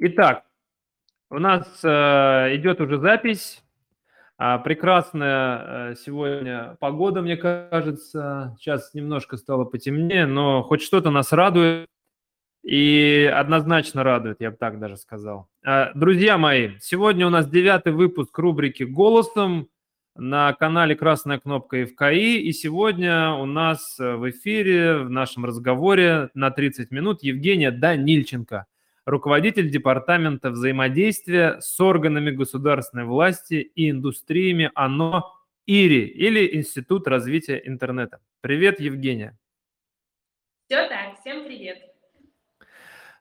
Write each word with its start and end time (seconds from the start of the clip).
Итак, 0.00 0.44
у 1.28 1.40
нас 1.40 1.66
э, 1.82 1.88
идет 2.54 2.80
уже 2.80 2.98
запись. 2.98 3.64
А, 4.36 4.58
прекрасная 4.58 5.90
э, 5.90 5.94
сегодня 5.96 6.76
погода, 6.78 7.20
мне 7.20 7.36
кажется. 7.36 8.56
Сейчас 8.60 8.94
немножко 8.94 9.36
стало 9.36 9.64
потемнее, 9.64 10.26
но 10.26 10.62
хоть 10.62 10.82
что-то 10.82 11.10
нас 11.10 11.32
радует. 11.32 11.88
И 12.62 13.28
однозначно 13.34 14.04
радует, 14.04 14.36
я 14.40 14.52
бы 14.52 14.56
так 14.56 14.78
даже 14.78 14.96
сказал. 14.98 15.48
А, 15.64 15.90
друзья 15.94 16.38
мои, 16.38 16.78
сегодня 16.78 17.26
у 17.26 17.30
нас 17.30 17.50
девятый 17.50 17.92
выпуск 17.92 18.38
рубрики 18.38 18.84
«Голосом» 18.84 19.68
на 20.14 20.52
канале 20.52 20.94
«Красная 20.94 21.40
кнопка 21.40 21.84
ФКИ». 21.84 22.38
И 22.38 22.52
сегодня 22.52 23.32
у 23.32 23.46
нас 23.46 23.98
в 23.98 24.30
эфире, 24.30 24.98
в 24.98 25.10
нашем 25.10 25.44
разговоре 25.44 26.30
на 26.34 26.52
30 26.52 26.92
минут 26.92 27.24
Евгения 27.24 27.72
Данильченко– 27.72 28.66
руководитель 29.08 29.70
департамента 29.70 30.50
взаимодействия 30.50 31.60
с 31.60 31.80
органами 31.80 32.30
государственной 32.30 33.04
власти 33.04 33.54
и 33.74 33.90
индустриями 33.90 34.70
ОНО 34.74 35.24
ИРИ 35.66 36.04
или 36.06 36.56
Институт 36.56 37.08
развития 37.08 37.60
интернета. 37.64 38.20
Привет, 38.42 38.80
Евгения. 38.80 39.38
Все 40.66 40.86
так, 40.88 41.18
всем 41.20 41.44
привет. 41.44 41.78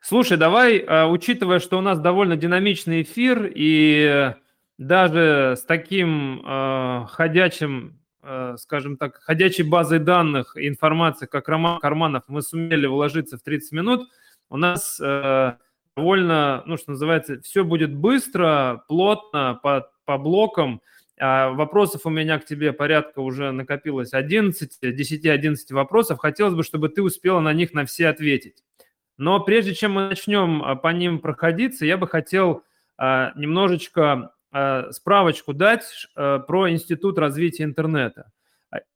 Слушай, 0.01 0.37
давай, 0.37 0.79
а, 0.79 1.07
учитывая, 1.07 1.59
что 1.59 1.77
у 1.77 1.81
нас 1.81 1.99
довольно 1.99 2.35
динамичный 2.35 3.01
эфир, 3.03 3.49
и 3.53 4.33
даже 4.77 5.55
с 5.57 5.63
таким 5.63 6.45
э, 6.45 7.05
ходячим, 7.09 7.99
э, 8.21 8.55
скажем 8.59 8.95
так, 8.97 9.15
ходячей 9.23 9.63
базой 9.63 9.99
данных 9.99 10.53
информации, 10.55 11.25
как 11.25 11.47
Роман 11.49 11.79
Карманов, 11.79 12.23
мы 12.27 12.43
сумели 12.43 12.85
вложиться 12.85 13.37
в 13.37 13.41
30 13.41 13.71
минут, 13.71 14.07
у 14.49 14.57
нас 14.57 14.99
э, 15.01 15.53
довольно, 15.97 16.61
ну, 16.67 16.77
что 16.77 16.91
называется, 16.91 17.41
все 17.41 17.63
будет 17.63 17.93
быстро, 17.93 18.83
плотно, 18.87 19.59
по, 19.61 19.89
по 20.05 20.17
блокам. 20.17 20.81
А 21.19 21.49
вопросов 21.49 22.05
у 22.05 22.11
меня 22.11 22.37
к 22.37 22.45
тебе 22.45 22.71
порядка 22.71 23.19
уже 23.19 23.51
накопилось 23.51 24.13
11, 24.13 24.77
10-11 24.83 25.55
вопросов. 25.71 26.19
Хотелось 26.19 26.53
бы, 26.53 26.63
чтобы 26.63 26.89
ты 26.89 27.01
успела 27.01 27.39
на 27.39 27.51
них 27.51 27.73
на 27.73 27.85
все 27.85 28.07
ответить. 28.09 28.63
Но 29.17 29.39
прежде 29.39 29.73
чем 29.73 29.93
мы 29.93 30.09
начнем 30.09 30.61
а, 30.63 30.75
по 30.75 30.89
ним 30.89 31.17
проходиться, 31.17 31.87
я 31.87 31.97
бы 31.97 32.07
хотел 32.07 32.63
а, 32.99 33.31
немножечко 33.35 34.33
а, 34.51 34.91
справочку 34.91 35.53
дать 35.53 36.07
про 36.13 36.69
Институт 36.69 37.17
развития 37.17 37.63
интернета. 37.63 38.31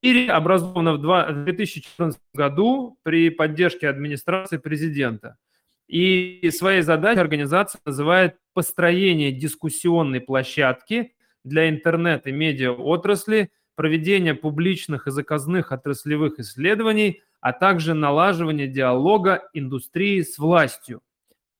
ИРИ 0.02 0.28
образована 0.28 0.92
в 0.92 1.44
2014 1.44 2.20
году 2.34 2.98
при 3.02 3.30
поддержке 3.30 3.88
администрации 3.88 4.58
президента– 4.58 5.36
и 5.92 6.50
своей 6.50 6.80
задачей 6.80 7.20
организация 7.20 7.78
называет 7.84 8.36
построение 8.54 9.30
дискуссионной 9.30 10.22
площадки 10.22 11.12
для 11.44 11.68
интернет 11.68 12.26
и 12.26 12.32
медиа 12.32 12.72
отрасли, 12.72 13.50
проведение 13.74 14.34
публичных 14.34 15.06
и 15.06 15.10
заказных 15.10 15.70
отраслевых 15.70 16.38
исследований, 16.38 17.20
а 17.42 17.52
также 17.52 17.92
налаживание 17.92 18.68
диалога 18.68 19.50
индустрии 19.52 20.22
с 20.22 20.38
властью. 20.38 21.02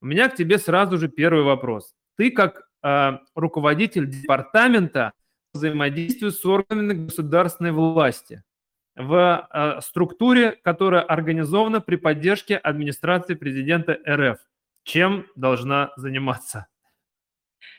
У 0.00 0.06
меня 0.06 0.30
к 0.30 0.34
тебе 0.34 0.56
сразу 0.56 0.96
же 0.96 1.08
первый 1.08 1.42
вопрос. 1.42 1.92
Ты 2.16 2.30
как 2.30 2.62
э, 2.82 3.18
руководитель 3.34 4.08
департамента 4.08 5.12
взаимодействия 5.52 6.30
с 6.30 6.42
органами 6.46 7.04
государственной 7.04 7.72
власти 7.72 8.42
в 8.96 9.48
э, 9.50 9.80
структуре, 9.80 10.52
которая 10.52 11.02
организована 11.02 11.80
при 11.80 11.96
поддержке 11.96 12.56
администрации 12.56 13.34
президента 13.34 13.98
РФ. 14.06 14.38
Чем 14.84 15.26
должна 15.36 15.92
заниматься? 15.96 16.66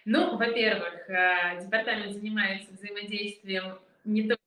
Ну, 0.06 0.38
во-первых, 0.38 1.10
э, 1.10 1.62
департамент 1.62 2.14
занимается 2.14 2.72
взаимодействием 2.72 3.80
не 4.04 4.28
только 4.28 4.42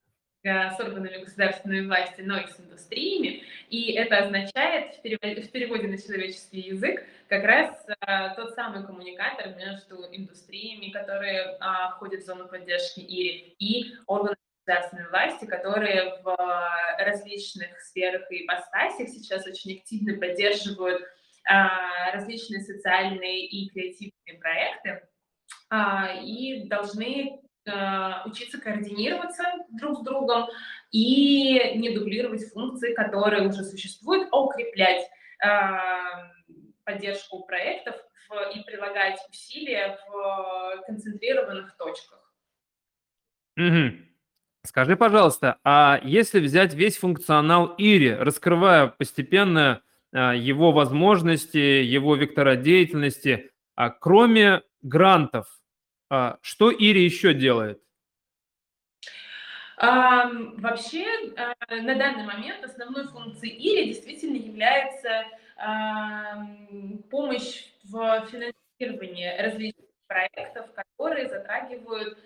с 0.47 0.79
органами 0.79 1.25
государственной 1.25 1.85
власти, 1.85 2.21
но 2.21 2.39
и 2.39 2.47
с 2.47 2.61
индустриями. 2.61 3.43
И 3.69 3.93
это 3.93 4.19
означает 4.19 4.95
в 4.95 5.03
переводе, 5.03 5.43
в 5.43 5.51
переводе 5.51 5.89
на 5.89 5.99
человеческий 5.99 6.61
язык 6.61 7.05
как 7.29 7.43
раз 7.43 7.85
а, 8.01 8.35
тот 8.37 8.55
самый 8.55 8.87
коммуникатор 8.87 9.57
между 9.57 10.05
индустриями, 10.13 10.91
которые 10.91 11.57
а, 11.59 11.91
входят 11.97 12.23
в 12.23 12.27
зону 12.27 12.47
поддержки 12.47 13.01
ИРИ, 13.01 13.57
и 13.59 13.95
органами 14.07 14.46
государственной 14.67 15.09
власти, 15.09 15.45
которые 15.45 16.21
в 16.23 16.29
э, 16.29 17.05
различных 17.05 17.81
сферах 17.81 18.31
и 18.31 18.45
ипостасях 18.45 19.09
сейчас 19.09 19.47
очень 19.47 19.79
активно 19.79 20.19
поддерживают 20.19 21.03
а, 21.49 22.11
различные 22.13 22.61
социальные 22.61 23.47
и 23.47 23.69
креативные 23.71 24.41
проекты 24.41 25.09
а, 25.71 26.17
и 26.21 26.67
должны 26.67 27.41
а, 27.69 28.25
учиться 28.27 28.61
координироваться 28.61 29.45
друг 29.71 29.99
с 29.99 30.03
другом 30.03 30.49
и 30.91 31.79
не 31.79 31.91
дублировать 31.91 32.51
функции, 32.53 32.95
которые 32.95 33.47
уже 33.47 33.63
существуют, 33.65 34.29
а 34.33 34.41
укреплять 34.41 35.07
поддержку 36.85 37.45
проектов 37.45 37.95
и 38.55 38.61
прилагать 38.61 39.19
усилия 39.29 39.99
в 40.09 40.83
концентрированных 40.87 41.77
точках. 41.77 42.33
Угу. 43.59 44.16
Скажи, 44.67 44.97
пожалуйста, 44.97 45.59
а 45.65 46.01
если 46.03 46.41
взять 46.41 46.75
весь 46.75 46.99
функционал 46.99 47.75
Ири, 47.79 48.13
раскрывая 48.13 48.89
постепенно 48.89 49.81
а, 50.13 50.35
его 50.35 50.73
возможности, 50.73 51.57
его 51.57 52.17
вектора 52.17 52.57
деятельности, 52.57 53.51
а 53.77 53.91
кроме 53.91 54.63
грантов, 54.83 55.47
а, 56.11 56.39
что 56.43 56.73
Ири 56.73 57.05
еще 57.05 57.33
делает? 57.33 57.81
А, 59.79 60.31
вообще, 60.57 61.05
а, 61.37 61.55
на 61.71 61.95
данный 61.95 62.25
момент 62.25 62.65
основной 62.65 63.07
функцией 63.07 63.57
Ири 63.57 63.87
действительно 63.87 64.37
является 64.37 65.27
а, 65.59 66.45
помощь 67.11 67.67
в 67.85 68.27
финансировании 68.33 69.41
различных 69.41 69.87
проектов, 70.09 70.67
которые 70.75 71.29
затрагивают 71.29 72.19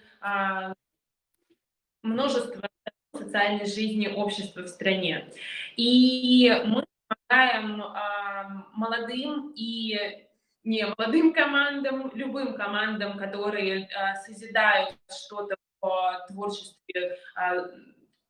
множество 2.03 2.69
социальной 3.15 3.67
жизни 3.67 4.09
общества 4.09 4.63
в 4.63 4.69
стране. 4.69 5.31
И 5.77 6.51
мы 6.67 6.85
помогаем 7.09 7.83
э, 7.83 8.65
молодым 8.75 9.53
и 9.57 10.27
не 10.65 10.87
молодым 10.87 11.33
командам, 11.33 12.11
любым 12.15 12.55
командам, 12.55 13.19
которые 13.19 13.87
э, 13.87 14.15
созидают 14.27 14.97
что-то 15.11 15.57
в 15.81 16.27
творчестве 16.29 17.19
э, 17.37 17.69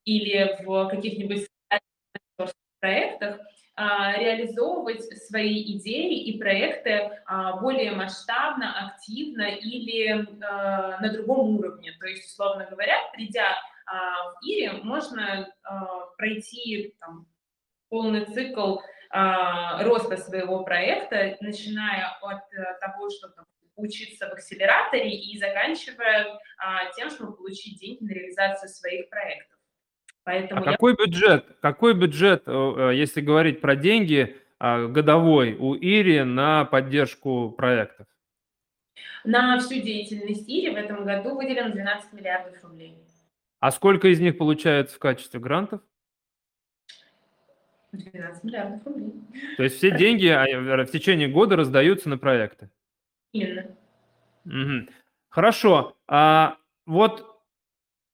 или 0.04 0.56
в 0.64 0.88
каких-нибудь 0.88 1.46
проектах, 2.80 3.40
реализовывать 3.76 5.02
свои 5.26 5.76
идеи 5.76 6.24
и 6.24 6.38
проекты 6.38 7.10
более 7.60 7.92
масштабно, 7.92 8.86
активно 8.86 9.42
или 9.42 10.26
на 10.38 11.12
другом 11.12 11.56
уровне. 11.56 11.92
То 11.98 12.06
есть, 12.06 12.26
условно 12.26 12.66
говоря, 12.70 12.98
придя 13.12 13.46
в 13.86 14.44
Ире, 14.44 14.72
можно 14.82 15.48
пройти 16.18 16.94
там, 17.00 17.26
полный 17.88 18.26
цикл 18.26 18.78
роста 19.10 20.16
своего 20.16 20.62
проекта, 20.62 21.36
начиная 21.40 22.16
от 22.20 22.42
э, 22.52 22.78
того, 22.80 23.10
что 23.10 23.28
там, 23.30 23.44
учиться 23.74 24.28
в 24.28 24.32
акселераторе 24.32 25.10
и 25.10 25.38
заканчивая 25.38 26.38
тем, 26.94 27.10
чтобы 27.10 27.34
получить 27.34 27.80
деньги 27.80 28.04
на 28.04 28.12
реализацию 28.12 28.68
своих 28.68 29.08
проектов. 29.08 29.58
Поэтому 30.24 30.62
а 30.62 30.64
я... 30.64 30.72
какой 30.72 30.96
бюджет, 30.96 31.46
какой 31.60 31.94
бюджет, 31.94 32.42
э, 32.46 32.50
э, 32.52 32.94
если 32.94 33.20
говорить 33.20 33.60
про 33.60 33.74
деньги, 33.74 34.36
а, 34.58 34.86
годовой 34.86 35.54
у 35.54 35.74
Ири 35.74 36.22
на 36.22 36.66
поддержку 36.66 37.50
проектов? 37.50 38.06
На 39.24 39.58
всю 39.58 39.80
деятельность 39.80 40.48
Ири 40.48 40.70
в 40.70 40.76
этом 40.76 41.04
году 41.04 41.34
выделено 41.34 41.70
12 41.70 42.12
миллиардов 42.12 42.62
рублей. 42.62 42.98
А 43.60 43.70
сколько 43.70 44.08
из 44.08 44.20
них 44.20 44.36
получается 44.36 44.96
в 44.96 44.98
качестве 44.98 45.40
грантов? 45.40 45.80
12 47.92 48.44
миллиардов 48.44 48.86
рублей. 48.86 49.12
То 49.56 49.62
есть 49.62 49.76
все 49.76 49.96
деньги 49.96 50.26
а, 50.26 50.84
в 50.84 50.90
течение 50.90 51.28
года 51.28 51.56
раздаются 51.56 52.08
на 52.08 52.18
проекты? 52.18 52.70
Именно. 53.32 53.76
Угу. 54.44 54.88
Хорошо. 55.30 55.96
А 56.06 56.56
вот 56.86 57.29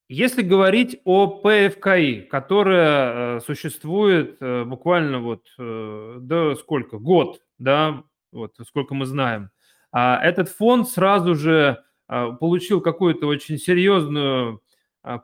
если 0.08 0.42
говорить 0.42 1.00
о 1.04 1.26
ПФКИ, 1.26 2.28
которая 2.30 3.38
э, 3.38 3.40
существует 3.40 4.36
э, 4.40 4.64
буквально 4.64 5.18
вот 5.18 5.46
э, 5.58 6.18
до 6.20 6.54
сколько? 6.54 6.98
Год, 6.98 7.40
да, 7.58 8.04
вот 8.30 8.54
сколько 8.68 8.94
мы 8.94 9.06
знаем. 9.06 9.50
А 9.90 10.20
этот 10.22 10.48
фонд 10.48 10.88
сразу 10.88 11.34
же 11.34 11.82
получил 12.06 12.80
какую-то 12.80 13.26
очень 13.26 13.58
серьезную 13.58 14.62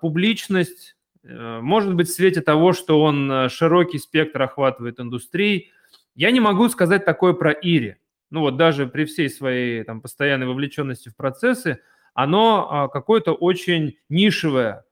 публичность, 0.00 0.96
может 1.22 1.94
быть, 1.94 2.08
в 2.08 2.12
свете 2.12 2.40
того, 2.40 2.72
что 2.72 3.00
он 3.00 3.48
широкий 3.50 3.98
спектр 3.98 4.42
охватывает 4.42 4.98
индустрии. 4.98 5.68
Я 6.16 6.32
не 6.32 6.40
могу 6.40 6.68
сказать 6.68 7.04
такое 7.04 7.34
про 7.34 7.52
Ири. 7.52 7.98
ну 8.30 8.40
вот 8.40 8.56
даже 8.56 8.86
при 8.86 9.04
всей 9.04 9.28
своей 9.28 9.84
там 9.84 10.00
постоянной 10.00 10.46
вовлеченности 10.46 11.10
в 11.10 11.16
процессы, 11.16 11.80
оно 12.14 12.68
а, 12.70 12.88
какое-то 12.88 13.32
очень 13.32 13.96
нишевое. 14.08 14.84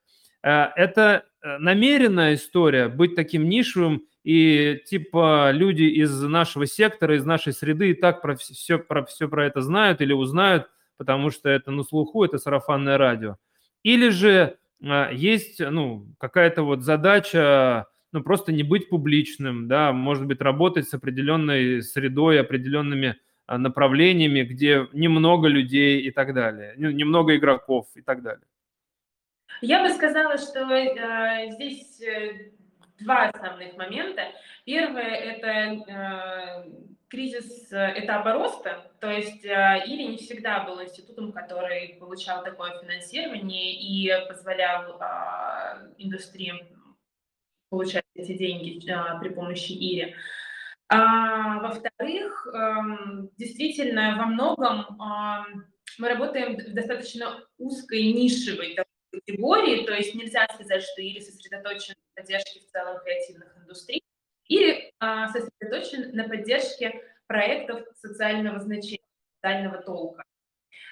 Э, 0.42 0.68
это 0.76 1.24
э, 1.42 1.58
намеренная 1.58 2.34
история 2.34 2.88
быть 2.88 3.14
таким 3.14 3.48
нишевым, 3.48 4.04
и 4.22 4.80
типа 4.86 5.50
люди 5.52 5.82
из 5.82 6.20
нашего 6.22 6.66
сектора, 6.66 7.16
из 7.16 7.24
нашей 7.24 7.52
среды 7.52 7.90
и 7.90 7.94
так 7.94 8.20
про 8.20 8.36
все, 8.36 8.78
про 8.78 9.04
все 9.04 9.28
про 9.28 9.46
это 9.46 9.62
знают 9.62 10.00
или 10.00 10.12
узнают, 10.12 10.68
потому 10.98 11.30
что 11.30 11.48
это 11.48 11.70
на 11.70 11.82
слуху, 11.82 12.24
это 12.24 12.38
сарафанное 12.38 12.98
радио. 12.98 13.36
Или 13.82 14.10
же 14.10 14.58
а, 14.84 15.10
есть 15.10 15.60
ну, 15.60 16.06
какая-то 16.18 16.62
вот 16.62 16.82
задача 16.82 17.86
ну, 18.12 18.22
просто 18.22 18.52
не 18.52 18.62
быть 18.62 18.88
публичным, 18.88 19.68
да, 19.68 19.92
может 19.92 20.26
быть, 20.26 20.40
работать 20.40 20.88
с 20.88 20.94
определенной 20.94 21.82
средой, 21.82 22.40
определенными 22.40 23.16
направлениями, 23.58 24.42
где 24.42 24.88
немного 24.92 25.48
людей 25.48 26.00
и 26.00 26.10
так 26.10 26.34
далее, 26.34 26.74
немного 26.76 27.36
игроков 27.36 27.86
и 27.94 28.02
так 28.02 28.22
далее. 28.22 28.44
Я 29.62 29.82
бы 29.82 29.90
сказала, 29.90 30.38
что 30.38 30.60
э, 30.70 31.50
здесь 31.50 32.00
э, 32.00 32.52
два 33.00 33.28
основных 33.28 33.76
момента. 33.76 34.22
Первое– 34.64 35.02
это 35.02 35.46
э, 35.46 36.70
кризис 37.08 37.70
э, 37.72 37.94
этапа 37.96 38.32
роста, 38.32 38.90
то 39.00 39.10
есть 39.10 39.44
э, 39.44 39.82
Ири 39.86 40.06
не 40.06 40.16
всегда 40.16 40.64
был 40.64 40.82
институтом, 40.82 41.32
который 41.32 41.96
получал 41.98 42.44
такое 42.44 42.80
финансирование 42.80 43.74
и 43.74 44.10
позволял 44.28 44.98
э, 44.98 45.92
индустрии 45.98 46.54
получать 47.68 48.04
эти 48.14 48.36
деньги 48.36 48.90
э, 48.90 49.20
при 49.20 49.28
помощи 49.30 49.72
Ири. 49.72 50.14
А, 50.92 51.60
во-вторых, 51.60 52.48
э, 52.52 53.28
действительно, 53.38 54.16
во 54.18 54.26
многом 54.26 54.98
мы 55.98 56.08
работаем 56.08 56.56
в 56.56 56.74
достаточно 56.74 57.44
узкой 57.58 58.12
нишевой 58.12 58.76
категории, 59.12 59.84
то 59.84 59.92
есть 59.92 60.14
нельзя 60.14 60.46
сказать, 60.54 60.82
что 60.82 61.02
Ири 61.02 61.20
сосредоточен 61.20 61.94
на 61.94 62.22
поддержке 62.22 62.60
в 62.60 62.70
целом 62.70 63.02
креативных 63.04 63.56
индустрий, 63.58 64.02
или 64.46 64.92
а, 64.98 65.28
сосредоточен 65.28 66.14
на 66.14 66.28
поддержке 66.28 67.04
проектов 67.26 67.86
социального 67.94 68.58
значения, 68.58 69.04
социального 69.36 69.82
толка. 69.82 70.24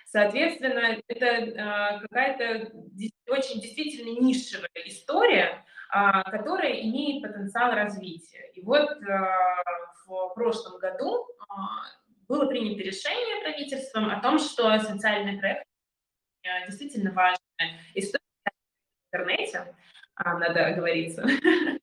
Соответственно, 0.07 1.01
это 1.09 1.61
а, 1.61 2.01
какая-то 2.01 2.73
очень 3.29 3.61
действительно 3.61 4.21
нишевая 4.21 4.69
история, 4.85 5.65
которая 5.91 6.81
имеет 6.83 7.23
потенциал 7.23 7.73
развития. 7.73 8.51
И 8.55 8.61
вот 8.61 8.89
а, 9.09 9.37
в 10.07 10.35
прошлом 10.35 10.79
году 10.79 11.27
а, 11.49 11.85
было 12.29 12.47
принято 12.47 12.83
решение 12.83 13.43
правительством 13.43 14.11
о 14.11 14.21
том, 14.21 14.39
что 14.39 14.79
социальный 14.81 15.39
проект 15.39 15.65
а, 16.45 16.67
действительно 16.67 17.13
важная 17.13 17.81
история 17.95 18.25
в 18.45 19.15
интернете, 19.15 19.75
а, 20.15 20.39
надо 20.39 20.67
оговориться, 20.67 21.23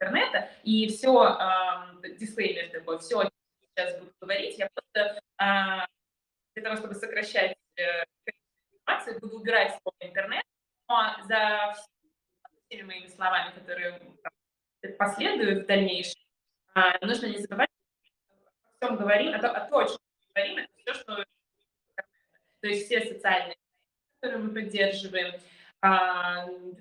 интернета, 0.00 0.50
и 0.64 0.88
все, 0.88 1.38
э, 2.02 2.16
дисклеймер 2.18 2.70
такой, 2.70 2.98
все, 2.98 3.28
сейчас 3.74 3.98
буду 3.98 4.12
говорить, 4.20 4.58
я 4.58 4.68
просто 4.72 5.20
э, 5.38 5.86
для 6.54 6.62
того, 6.62 6.76
чтобы 6.76 6.94
сокращать 6.94 7.54
э, 7.76 8.04
информацию, 8.72 9.20
буду 9.20 9.40
убирать 9.40 9.78
слово 9.82 9.96
интернет, 10.00 10.44
но 10.88 11.16
за 11.26 11.74
всеми 12.70 12.82
моими 12.82 13.08
словами, 13.08 13.52
которые 13.52 14.00
последуют 14.98 15.64
в 15.64 15.66
дальнейшем, 15.66 16.20
э, 16.76 17.04
нужно 17.04 17.26
не 17.26 17.38
забывать, 17.38 17.68
о 18.80 18.86
чем 18.86 18.96
говорим, 18.96 19.34
а 19.34 19.38
то, 19.40 19.50
о, 19.50 19.68
то, 19.68 19.78
о 19.78 19.98
говорим, 20.34 20.58
это 20.58 20.72
все, 20.76 20.94
что 20.94 21.24
то 22.60 22.68
есть 22.68 22.86
все 22.86 23.00
социальные, 23.00 23.56
которые 24.20 24.44
мы 24.44 24.54
поддерживаем, 24.54 25.34
э, 25.82 26.74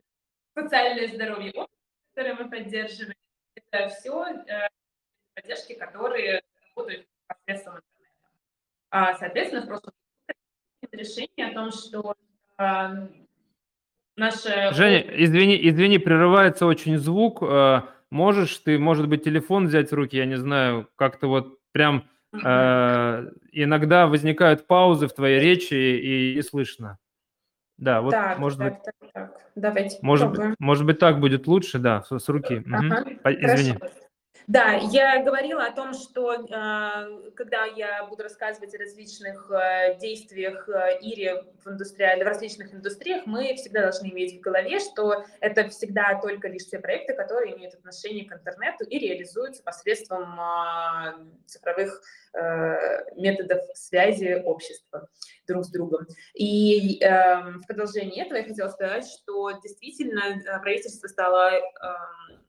социальное 0.55 1.07
здоровье 1.07 1.67
которые 2.11 2.35
мы 2.35 2.49
поддерживаем, 2.49 3.15
это 3.55 3.87
все 3.87 4.25
э, 4.25 4.67
поддержки, 5.33 5.73
которые 5.73 6.41
работают 6.75 7.07
посредством 7.27 7.75
интернета. 7.75 8.15
А, 8.89 9.13
соответственно, 9.13 9.65
году 9.65 9.91
решение 10.91 11.47
о 11.47 11.53
том, 11.53 11.71
что 11.71 12.15
наше... 14.19 14.73
Женя, 14.73 14.99
извини, 14.99 15.59
извини, 15.69 15.97
прерывается 15.97 16.65
очень 16.65 16.97
звук. 16.97 17.41
Э, 17.41 17.81
можешь 18.11 18.57
ты, 18.57 18.77
может 18.77 19.07
быть, 19.07 19.23
телефон 19.23 19.67
взять 19.67 19.91
в 19.91 19.95
руки, 19.95 20.17
я 20.17 20.25
не 20.25 20.37
знаю, 20.37 20.87
как-то 20.95 21.27
вот 21.27 21.57
прям 21.71 22.03
э, 22.33 23.31
иногда 23.51 24.07
возникают 24.07 24.67
паузы 24.67 25.07
в 25.07 25.13
твоей 25.13 25.39
речи 25.39 25.73
и 25.73 26.35
не 26.35 26.41
слышно. 26.41 26.97
Да, 27.77 28.01
вот 28.01 28.11
так, 28.11 28.37
может 28.39 28.59
так, 28.59 28.73
быть. 28.73 28.83
Так, 28.83 29.11
так. 29.13 29.41
Давайте 29.55 29.97
может, 30.01 30.27
попробуем. 30.27 30.55
может 30.59 30.85
быть, 30.85 30.99
так 30.99 31.19
будет 31.19 31.47
лучше, 31.47 31.79
да, 31.79 32.03
с, 32.03 32.19
с 32.19 32.29
руки. 32.29 32.63
Ага, 32.71 33.01
угу. 33.01 33.19
Извини. 33.23 33.73
Хорошо. 33.73 33.98
Да, 34.49 34.73
я 34.73 35.23
говорила 35.23 35.63
о 35.63 35.71
том, 35.71 35.93
что 35.93 36.33
э, 36.33 37.31
когда 37.35 37.65
я 37.65 38.03
буду 38.07 38.23
рассказывать 38.23 38.73
о 38.73 38.79
различных 38.79 39.47
э, 39.51 39.95
действиях 39.99 40.67
э, 40.67 40.97
Ири 41.01 41.43
в, 41.63 41.69
индустриаль... 41.69 42.23
в 42.23 42.25
различных 42.25 42.73
индустриях, 42.73 43.27
мы 43.27 43.53
всегда 43.53 43.81
должны 43.81 44.07
иметь 44.07 44.39
в 44.39 44.39
голове, 44.39 44.79
что 44.79 45.23
это 45.39 45.69
всегда 45.69 46.19
только 46.19 46.47
лишь 46.47 46.65
те 46.67 46.79
проекты, 46.79 47.13
которые 47.13 47.55
имеют 47.55 47.75
отношение 47.75 48.25
к 48.25 48.33
интернету 48.33 48.85
и 48.85 48.97
реализуются 48.97 49.61
посредством 49.61 50.39
цифровых 51.45 52.01
методов 53.15 53.61
связи 53.75 54.41
общества 54.43 55.09
друг 55.47 55.65
с 55.65 55.69
другом. 55.69 56.07
И 56.33 56.99
в 56.99 57.67
продолжение 57.67 58.25
этого 58.25 58.37
я 58.37 58.43
хотела 58.45 58.69
сказать, 58.69 59.05
что 59.07 59.51
действительно 59.61 60.21
правительство 60.61 61.07
стало 61.07 61.51
эм, 61.51 62.39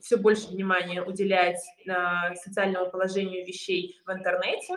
все 0.00 0.16
больше 0.16 0.48
внимания 0.48 1.02
уделять 1.02 1.60
э, 1.86 2.34
социальному 2.36 2.90
положению 2.90 3.46
вещей 3.46 4.00
в 4.06 4.12
интернете, 4.12 4.74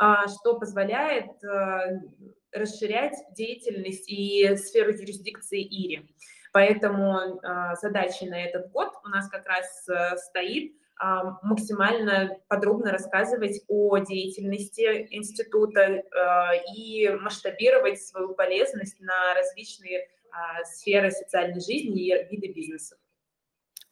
э, 0.00 0.04
что 0.28 0.58
позволяет 0.58 1.42
э, 1.44 2.00
расширять 2.52 3.16
деятельность 3.32 4.08
и 4.08 4.56
сферу 4.56 4.92
юрисдикции 4.92 5.62
ИРИ. 5.62 6.08
Поэтому 6.54 7.18
э, 7.18 7.74
на 7.82 8.44
этот 8.44 8.70
год 8.70 8.92
у 9.04 9.08
нас 9.08 9.28
как 9.28 9.44
раз 9.46 9.88
э, 9.88 10.16
стоит 10.16 10.72
максимально 11.42 12.38
подробно 12.46 12.92
рассказывать 12.92 13.62
о 13.66 13.98
деятельности 13.98 15.08
института 15.10 15.80
э, 15.80 16.02
и 16.76 17.10
масштабировать 17.20 18.00
свою 18.00 18.34
полезность 18.34 19.00
на 19.00 19.34
различные 19.34 20.08
сферы 20.64 21.10
социальной 21.10 21.60
жизни 21.60 22.08
и 22.08 22.28
виды 22.30 22.52
бизнеса. 22.52 22.96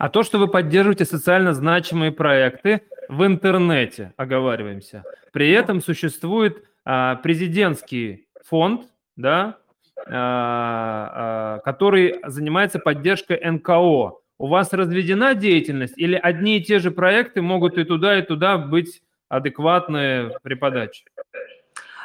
А 0.02 0.08
то, 0.08 0.24
что 0.24 0.38
вы 0.38 0.48
поддерживаете 0.48 1.04
социально 1.04 1.54
значимые 1.54 2.10
проекты 2.10 2.82
в 3.08 3.24
интернете, 3.24 4.12
оговариваемся. 4.16 5.04
При 5.32 5.52
этом 5.52 5.80
существует 5.80 6.64
а, 6.84 7.14
президентский 7.14 8.26
фонд, 8.44 8.88
да, 9.14 9.58
а, 10.08 11.54
а, 11.54 11.58
который 11.58 12.16
занимается 12.26 12.80
поддержкой 12.80 13.40
НКО. 13.48 14.18
У 14.38 14.46
вас 14.48 14.72
разведена 14.72 15.36
деятельность 15.36 15.96
или 15.96 16.16
одни 16.16 16.58
и 16.58 16.64
те 16.64 16.80
же 16.80 16.90
проекты 16.90 17.40
могут 17.40 17.78
и 17.78 17.84
туда, 17.84 18.18
и 18.18 18.22
туда 18.22 18.58
быть 18.58 19.02
адекватны 19.28 20.32
при 20.42 20.54
подаче? 20.54 21.04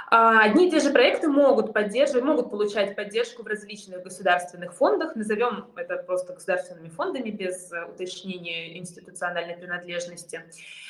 А, 0.09 0.41
одни 0.41 0.67
и 0.67 0.71
те 0.71 0.79
же 0.79 0.91
проекты 0.91 1.27
могут 1.27 1.73
поддерживать, 1.73 2.23
могут 2.23 2.49
получать 2.49 2.95
поддержку 2.95 3.43
в 3.43 3.47
различных 3.47 4.03
государственных 4.03 4.73
фондах, 4.73 5.17
назовем 5.17 5.69
это 5.75 5.97
просто 5.97 6.31
государственными 6.33 6.87
фондами 6.87 7.29
без 7.29 7.69
э, 7.73 7.83
уточнения 7.85 8.77
институциональной 8.77 9.57
принадлежности. 9.57 10.43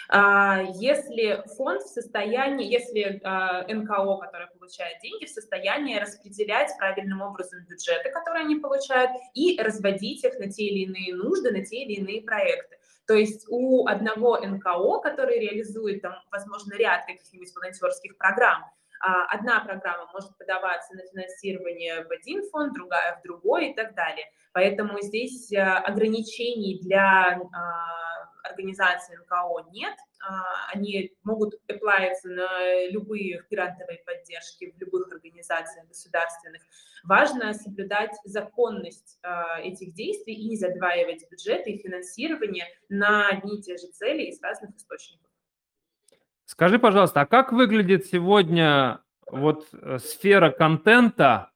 А, 0.07 0.61
если 0.75 1.43
фонд 1.57 1.81
в 1.81 1.87
состоянии, 1.87 2.71
если 2.71 3.19
а, 3.23 3.63
НКО, 3.67 4.17
которое 4.17 4.47
получает 4.55 5.01
деньги, 5.01 5.25
в 5.25 5.29
состоянии 5.29 5.97
распределять 5.97 6.69
правильным 6.77 7.23
образом 7.23 7.65
бюджеты, 7.67 8.11
которые 8.11 8.45
они 8.45 8.57
получают, 8.57 9.09
и 9.33 9.59
разводить 9.59 10.23
их 10.23 10.37
на 10.37 10.51
те 10.51 10.65
или 10.65 10.85
иные 10.85 11.15
нужды, 11.15 11.49
на 11.51 11.65
те 11.65 11.77
или 11.77 11.93
иные 11.93 12.21
проекты. 12.21 12.77
То 13.07 13.15
есть 13.15 13.45
у 13.49 13.87
одного 13.87 14.37
НКО, 14.37 14.99
который 14.99 15.39
реализует, 15.39 16.03
там, 16.03 16.13
возможно, 16.29 16.75
ряд 16.75 17.07
каких-нибудь 17.07 17.51
волонтерских 17.55 18.17
программ, 18.17 18.65
одна 18.99 19.59
программа 19.61 20.09
может 20.11 20.37
подаваться 20.37 20.93
на 20.95 21.03
финансирование 21.07 22.03
в 22.03 22.11
один 22.11 22.47
фонд, 22.49 22.73
другая 22.73 23.17
в 23.19 23.23
другой 23.23 23.69
и 23.69 23.73
так 23.73 23.95
далее. 23.95 24.25
Поэтому 24.53 24.99
здесь 25.01 25.51
э, 25.51 25.61
ограничений 25.61 26.79
для 26.81 27.39
а, 27.53 28.49
организации 28.49 29.15
НКО 29.17 29.69
нет. 29.71 29.93
А, 30.19 30.71
они 30.73 31.13
могут 31.23 31.53
оплавиться 31.69 32.29
на 32.29 32.87
любые 32.87 33.43
грантовые 33.51 33.99
поддержки 34.03 34.71
в 34.71 34.79
любых 34.79 35.11
организациях 35.11 35.87
государственных. 35.87 36.63
Важно 37.03 37.53
соблюдать 37.53 38.15
законность 38.23 39.19
этих 39.61 39.93
действий 39.93 40.33
и 40.33 40.49
не 40.49 40.57
задваивать 40.57 41.29
бюджеты 41.29 41.71
и 41.71 41.77
финансирование 41.77 42.65
на 42.89 43.29
одни 43.29 43.59
и 43.59 43.61
те 43.61 43.77
же 43.77 43.87
цели 43.87 44.23
из 44.23 44.41
разных 44.41 44.75
источников. 44.75 45.26
Скажи, 46.47 46.79
пожалуйста, 46.79 47.21
а 47.21 47.25
как 47.25 47.51
выглядит 47.51 48.05
сегодня 48.05 49.01
вот 49.29 49.67
э, 49.73 49.99
сфера 49.99 50.49
контента, 50.49 51.51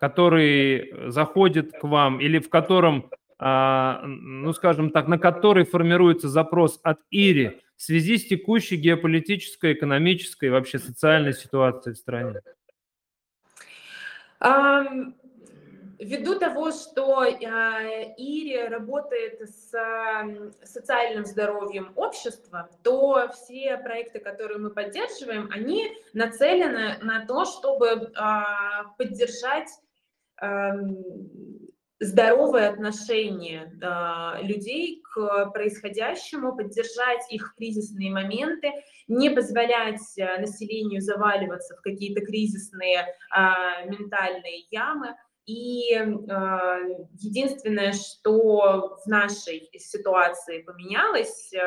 который 0.00 1.10
заходит 1.10 1.72
к 1.72 1.82
вам 1.84 2.20
или 2.20 2.38
в 2.38 2.50
котором, 2.50 3.10
а, 3.38 4.02
ну, 4.04 4.52
скажем 4.52 4.90
так, 4.90 5.08
на 5.08 5.18
который 5.18 5.64
формируется 5.64 6.28
запрос 6.28 6.78
от 6.82 6.98
Ири 7.10 7.62
в 7.76 7.82
связи 7.82 8.18
с 8.18 8.26
текущей 8.26 8.76
геополитической, 8.76 9.72
экономической 9.72 10.46
и 10.46 10.50
вообще 10.50 10.78
социальной 10.78 11.32
ситуацией 11.32 11.94
в 11.94 11.98
стране? 11.98 12.40
Ввиду 16.04 16.38
того, 16.38 16.70
что 16.70 17.24
uh, 17.24 18.14
Ири 18.16 18.68
работает 18.68 19.40
с 19.40 19.72
социальным 20.62 21.24
здоровьем 21.24 21.92
общества, 21.96 22.68
то 22.82 23.28
все 23.32 23.76
проекты, 23.78 24.20
которые 24.20 24.58
мы 24.58 24.70
поддерживаем, 24.70 25.50
они 25.52 25.90
нацелены 26.12 26.98
на 27.02 27.26
то, 27.26 27.44
чтобы 27.44 28.12
uh, 28.16 28.84
поддержать 28.98 29.68
здоровое 32.00 32.68
отношение 32.68 33.72
э, 33.80 34.42
людей 34.42 35.02
к 35.02 35.50
происходящему, 35.52 36.54
поддержать 36.54 37.30
их 37.30 37.54
кризисные 37.56 38.10
моменты, 38.10 38.72
не 39.08 39.30
позволять 39.30 40.00
э, 40.18 40.40
населению 40.40 41.00
заваливаться 41.00 41.76
в 41.76 41.82
какие-то 41.82 42.20
кризисные 42.24 42.98
э, 42.98 43.86
ментальные 43.86 44.66
ямы. 44.70 45.14
И 45.46 45.92
э, 45.92 46.06
единственное, 47.18 47.92
что 47.92 48.96
в 49.04 49.06
нашей 49.06 49.68
ситуации 49.78 50.62
поменялось 50.62 51.52
э, 51.52 51.60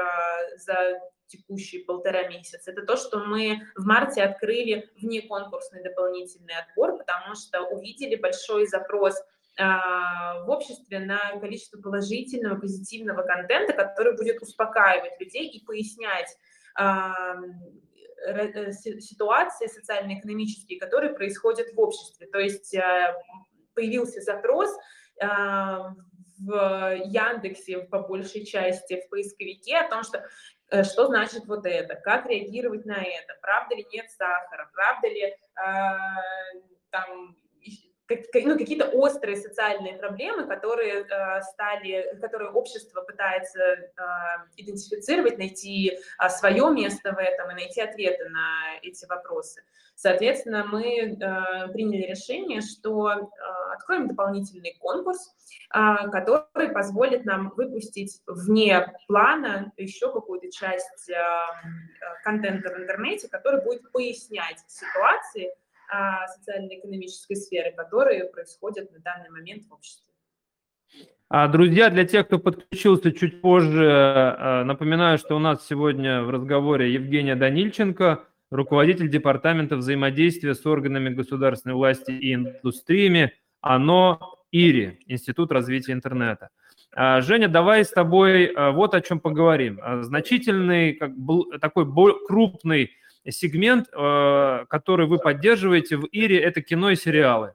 за 0.57 1.00
текущие 1.27 1.84
полтора 1.84 2.27
месяца, 2.27 2.72
это 2.72 2.84
то, 2.84 2.96
что 2.96 3.19
мы 3.19 3.60
в 3.75 3.86
марте 3.86 4.24
открыли 4.24 4.89
внеконкурсный 4.96 5.84
дополнительный 5.84 6.55
отбор, 6.55 6.98
потому 6.98 7.36
что 7.36 7.63
увидели 7.63 8.15
большой 8.15 8.65
запрос 8.65 9.15
а, 9.60 10.43
в 10.43 10.50
обществе 10.50 11.00
на 11.00 11.39
количество 11.39 11.81
положительного, 11.81 12.60
позитивного 12.60 13.24
контента, 13.24 13.74
который 13.74 14.15
будет 14.15 14.41
успокаивать 14.41 15.19
людей 15.19 15.50
и 15.50 15.65
пояснять 15.65 16.38
э, 16.79 18.72
ситуации 18.72 19.67
социально-экономические, 19.67 20.79
которые 20.79 21.13
происходят 21.13 21.74
в 21.74 21.79
обществе. 21.79 22.27
То 22.27 22.39
есть 22.39 22.75
а, 22.75 23.15
появился 23.77 24.22
запрос 24.22 24.69
в 26.39 26.96
Яндексе 27.05 27.79
по 27.79 28.00
большей 28.00 28.46
части, 28.46 29.01
в 29.01 29.10
поисковике 29.10 29.77
о 29.77 29.89
том, 29.89 30.03
что 30.03 30.24
э, 30.69 30.84
что 30.84 31.07
значит 31.07 31.46
вот 31.46 31.65
это, 31.65 31.96
как 31.96 32.25
реагировать 32.27 32.86
на 32.86 33.01
это, 33.01 33.34
правда 33.41 33.75
ли 33.75 33.86
нет 33.91 34.10
сахара, 34.12 34.69
правда 34.74 35.07
ли 35.07 35.24
э, 35.24 35.34
там 36.91 37.36
ну, 38.09 38.57
какие-то 38.57 38.85
острые 38.89 39.37
социальные 39.37 39.97
проблемы, 39.97 40.47
которые 40.47 41.05
э, 41.05 41.41
стали, 41.41 42.17
которые 42.21 42.51
общество 42.51 43.01
пытается 43.01 43.59
э, 43.59 43.87
идентифицировать, 44.55 45.37
найти 45.37 45.91
э, 45.91 46.29
свое 46.29 46.69
место 46.71 47.13
в 47.13 47.17
этом 47.17 47.51
и 47.51 47.55
найти 47.55 47.81
ответы 47.81 48.29
на 48.29 48.77
эти 48.81 49.05
вопросы. 49.05 49.61
Соответственно, 49.95 50.63
мы 50.65 50.83
э, 50.83 51.67
приняли 51.73 52.03
решение, 52.03 52.61
что 52.61 53.31
откроем 53.77 54.07
дополнительный 54.07 54.75
конкурс, 54.79 55.33
э, 55.73 56.09
который 56.11 56.69
позволит 56.69 57.25
нам 57.25 57.53
выпустить 57.55 58.21
вне 58.27 58.87
плана 59.07 59.71
еще 59.77 60.11
какую-то 60.11 60.51
часть 60.51 61.09
э, 61.09 61.13
э 61.13 62.23
контента 62.23 62.73
в 62.73 62.77
интернете, 62.77 63.29
который 63.29 63.63
будет 63.63 63.91
пояснять 63.91 64.59
ситуации, 64.67 65.47
а, 65.47 65.66
социально-экономической 66.36 67.36
сферы, 67.36 67.72
которые 67.72 68.25
происходят 68.25 68.91
на 68.91 69.00
данный 69.00 69.29
момент 69.29 69.65
в 69.65 69.74
обществе. 69.74 70.08
А, 71.29 71.50
друзья, 71.50 71.89
для 71.89 72.06
тех, 72.06 72.25
кто 72.27 72.39
подключился 72.39 73.12
чуть 73.12 73.41
позже, 73.41 73.84
э, 73.84 74.63
напоминаю, 74.63 75.17
что 75.17 75.36
у 75.36 75.39
нас 75.39 75.67
сегодня 75.67 76.24
в 76.24 76.29
разговоре 76.29 76.94
Евгения 76.94 77.36
Данильченко, 77.36 78.24
руководитель 78.50 79.10
Департамента 79.10 79.75
взаимодействия 79.75 80.56
с 80.56 80.65
органами 80.65 81.10
государственной 81.10 81.75
власти 81.75 82.12
и 82.12 82.34
индустриями 82.34 83.34
ОНО 83.60 84.20
ИРИ, 84.53 85.00
Институт 85.08 85.51
развития 85.51 85.91
интернета. 85.91 86.50
А, 86.96 87.20
Женя, 87.20 87.50
давай 87.50 87.84
с 87.84 87.89
тобой 87.89 88.53
вот 88.56 88.94
о 88.94 89.01
чем 89.01 89.20
поговорим. 89.20 89.82
Значительный, 90.03 90.94
как, 90.94 91.12
такой 91.60 91.86
крупный 92.25 92.91
сегмент, 93.31 93.88
э, 93.91 94.65
который 94.69 95.07
вы 95.07 95.19
поддерживаете 95.19 95.98
в 95.98 96.05
Ире, 96.05 96.39
это 96.39 96.62
кино 96.62 96.91
и 96.91 96.96
сериалы. 96.96 97.53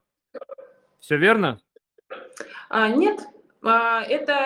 Все 1.01 1.17
верно? 1.17 1.61
А, 2.69 2.89
нет, 2.89 3.21
а, 3.63 4.03
это 4.03 4.39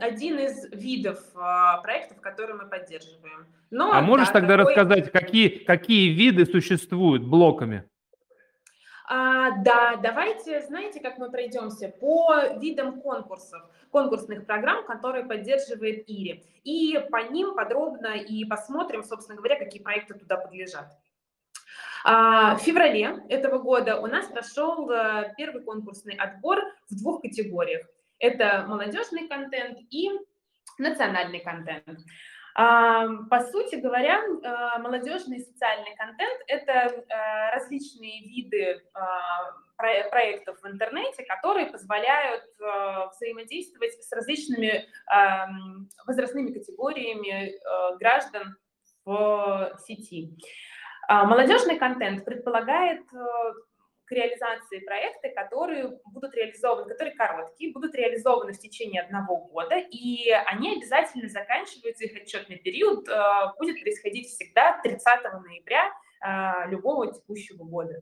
один 0.00 0.38
из 0.38 0.70
видов 0.72 1.18
а, 1.34 1.78
проектов, 1.78 2.20
которые 2.20 2.56
мы 2.56 2.68
поддерживаем. 2.68 3.46
Но, 3.70 3.92
а 3.92 4.00
можешь 4.00 4.28
да, 4.28 4.34
тогда 4.34 4.56
такой... 4.56 4.74
рассказать, 4.74 5.12
какие, 5.12 5.48
какие 5.64 6.10
виды 6.10 6.46
существуют 6.46 7.22
блоками? 7.22 7.84
А, 9.08 9.50
да, 9.62 9.96
давайте, 9.96 10.62
знаете, 10.62 11.00
как 11.00 11.18
мы 11.18 11.30
пройдемся 11.30 11.88
по 11.88 12.56
видам 12.60 13.00
конкурсов, 13.02 13.62
конкурсных 13.92 14.46
программ, 14.46 14.84
которые 14.86 15.24
поддерживает 15.24 16.08
ИРИ. 16.08 16.44
И 16.64 16.98
по 17.10 17.18
ним 17.30 17.54
подробно 17.54 18.16
и 18.16 18.44
посмотрим, 18.44 19.04
собственно 19.04 19.36
говоря, 19.36 19.56
какие 19.56 19.82
проекты 19.82 20.14
туда 20.14 20.36
подлежат. 20.36 20.90
А, 22.04 22.56
в 22.56 22.62
феврале 22.62 23.22
этого 23.28 23.58
года 23.58 24.00
у 24.00 24.06
нас 24.06 24.26
прошел 24.26 24.90
э, 24.90 25.32
первый 25.36 25.62
конкурсный 25.62 26.14
отбор 26.14 26.58
в 26.90 26.98
двух 26.98 27.22
категориях. 27.22 27.86
Это 28.18 28.64
молодежный 28.66 29.28
контент 29.28 29.78
и 29.90 30.10
национальный 30.78 31.40
контент. 31.40 32.00
По 32.54 33.40
сути 33.50 33.76
говоря, 33.76 34.20
а, 34.44 34.78
молодежный 34.78 35.40
социальный 35.40 35.94
контент– 35.96 36.40
это 36.48 36.72
э, 36.72 37.54
различные 37.54 38.22
виды 38.24 38.82
а, 38.92 39.00
проектов 40.10 40.60
в 40.62 40.66
интернете, 40.66 41.24
которые 41.24 41.66
позволяют 41.66 42.44
э, 42.44 43.08
взаимодействовать 43.10 43.92
с 43.92 44.12
различными 44.12 44.86
возрастными 46.06 46.52
категориями 46.52 47.50
э, 47.50 47.96
граждан 47.98 48.56
в 49.04 49.76
сети. 49.84 50.36
Молодежный 51.08 51.76
контент 51.76 52.24
предполагает 52.24 53.02
реализации 54.12 54.80
проекта, 54.80 55.28
которые 55.30 55.98
будут 56.06 56.34
реализованы, 56.34 56.88
которые 56.88 57.14
короткие, 57.14 57.72
будут 57.72 57.94
реализованы 57.94 58.52
в 58.52 58.58
течение 58.58 59.02
одного 59.02 59.36
года, 59.46 59.76
и 59.78 60.30
они 60.30 60.76
обязательно 60.76 61.28
заканчиваются, 61.28 62.04
их 62.04 62.22
отчетный 62.22 62.56
период 62.56 63.08
э, 63.08 63.22
будет 63.58 63.80
происходить 63.80 64.28
всегда 64.28 64.80
30 64.82 65.04
ноября 65.44 65.90
э, 66.24 66.70
любого 66.70 67.12
текущего 67.12 67.64
года. 67.64 68.00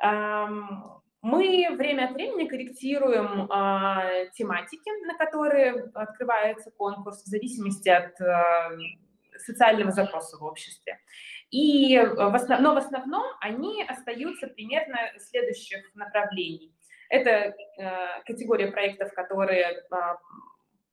Мы 0.00 1.74
время 1.78 2.04
от 2.04 2.12
времени 2.12 2.46
корректируем 2.46 3.50
э, 3.50 4.28
тематики, 4.34 5.06
на 5.06 5.14
которые 5.16 5.90
открывается 5.94 6.70
конкурс 6.70 7.22
в 7.22 7.26
зависимости 7.26 7.88
от 7.88 8.20
э, 8.20 8.76
социального 9.38 9.90
запроса 9.90 10.36
в 10.36 10.44
обществе. 10.44 10.98
И 11.50 11.98
в 11.98 12.34
основ... 12.34 12.60
Но 12.60 12.74
в 12.74 12.76
основном 12.76 13.24
они 13.40 13.82
остаются 13.84 14.48
примерно 14.48 14.98
следующих 15.18 15.94
направлений. 15.94 16.74
Это 17.08 17.30
э, 17.30 17.54
категория 18.26 18.70
проектов, 18.70 19.12
которые 19.14 19.64
э, 19.64 19.82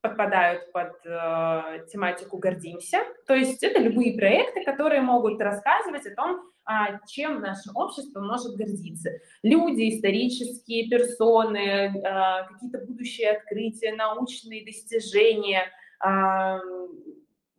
подпадают 0.02 0.72
под 0.72 0.94
э, 1.06 1.86
тематику 1.92 2.38
«Гордимся». 2.38 3.00
То 3.28 3.36
есть 3.36 3.64
это 3.64 3.80
любые 3.80 4.18
проекты, 4.18 4.64
которые 4.64 5.02
могут 5.02 5.40
рассказывать 5.40 6.06
о 6.08 6.16
том, 6.16 6.42
э, 6.68 6.98
чем 7.08 7.40
наше 7.40 7.70
общество 7.76 8.20
может 8.22 8.56
гордиться. 8.56 9.12
Люди, 9.44 9.96
исторические 9.96 10.90
персоны, 10.90 11.58
э, 11.58 12.48
какие-то 12.52 12.80
будущие 12.86 13.32
открытия, 13.32 13.94
научные 13.94 14.66
достижения, 14.66 15.70
э, 16.04 16.60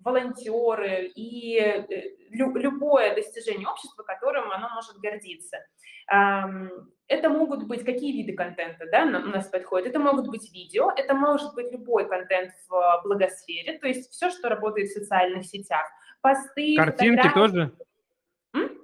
волонтеры 0.01 1.13
и 1.15 1.59
э, 1.59 1.87
любое 2.31 3.15
достижение 3.15 3.69
общества, 3.69 4.03
которым 4.03 4.51
оно 4.51 4.69
может 4.75 4.97
гордиться. 4.97 5.59
Это 7.13 7.29
могут 7.29 7.67
быть 7.67 7.85
какие 7.85 8.13
виды 8.17 8.33
контента 8.33 8.87
да, 8.91 9.03
у 9.05 9.29
нас 9.29 9.47
подходят? 9.49 9.87
Это 9.87 9.99
могут 9.99 10.29
быть 10.29 10.51
видео, 10.53 10.91
это 10.97 11.15
может 11.15 11.55
быть 11.55 11.71
любой 11.71 12.09
контент 12.09 12.53
в 12.69 13.03
благосфере, 13.05 13.79
то 13.79 13.87
есть 13.87 14.11
все, 14.11 14.31
что 14.31 14.49
работает 14.49 14.89
в 14.89 14.95
социальных 14.95 15.45
сетях. 15.45 15.87
Посты, 16.23 16.75
Картинки 16.77 17.29
тоже? 17.35 17.73
М? 18.55 18.79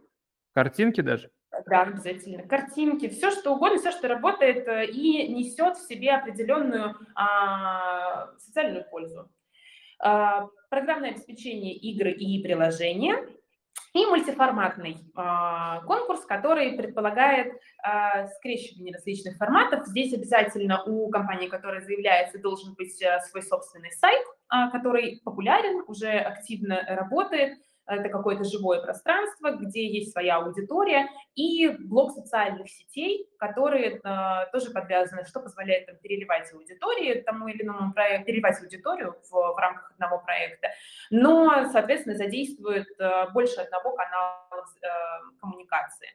Картинки 0.52 1.00
даже? 1.00 1.30
Да, 1.66 1.82
обязательно. 1.82 2.42
Картинки, 2.42 3.08
все 3.08 3.30
что 3.30 3.54
угодно, 3.54 3.78
все, 3.78 3.92
что 3.92 4.08
работает 4.08 4.68
э, 4.68 4.86
и 4.86 5.26
несет 5.32 5.78
в 5.78 5.88
себе 5.88 6.12
определенную 6.12 6.96
а, 7.14 8.28
социальную 8.36 8.84
пользу. 8.90 9.30
А, 10.00 10.48
программное 10.68 11.12
обеспечение 11.12 11.74
игры 11.74 12.12
и 12.12 12.42
приложения, 12.42 13.26
и 13.94 14.06
мультиформатный 14.06 14.98
э, 15.16 15.86
конкурс, 15.86 16.24
который 16.26 16.72
предполагает 16.72 17.52
э, 17.52 18.26
скрещивание 18.36 18.94
различных 18.94 19.36
форматов. 19.36 19.86
Здесь 19.86 20.12
обязательно 20.14 20.82
у 20.84 21.08
компании, 21.10 21.48
которая 21.48 21.80
заявляется, 21.80 22.38
должен 22.38 22.74
быть 22.74 23.00
э, 23.02 23.20
свой 23.30 23.42
собственный 23.42 23.92
сайт, 23.92 24.22
э, 24.52 24.70
который 24.72 25.20
популярен, 25.24 25.84
уже 25.86 26.10
активно 26.10 26.82
работает, 26.86 27.58
это 27.88 28.08
какое-то 28.08 28.44
живое 28.44 28.80
пространство, 28.80 29.50
где 29.50 29.86
есть 29.86 30.12
своя 30.12 30.36
аудитория, 30.36 31.08
и 31.34 31.68
блок 31.68 32.12
социальных 32.12 32.68
сетей, 32.68 33.28
которые 33.38 34.00
э, 34.02 34.50
тоже 34.52 34.70
подвязаны, 34.70 35.24
что 35.24 35.40
позволяет 35.40 35.86
там, 35.86 35.96
переливать 35.96 36.52
аудитории 36.52 37.20
тому 37.22 37.48
или 37.48 37.62
иному 37.62 37.92
проекту, 37.92 38.26
переливать 38.26 38.60
аудиторию 38.60 39.16
в, 39.30 39.32
в 39.32 39.56
рамках 39.58 39.90
одного 39.92 40.18
проекта, 40.18 40.68
но, 41.10 41.68
соответственно, 41.72 42.16
задействует 42.16 42.86
э, 42.98 43.30
больше 43.32 43.60
одного 43.60 43.92
канала 43.92 44.44
э, 44.52 44.86
коммуникации. 45.40 46.08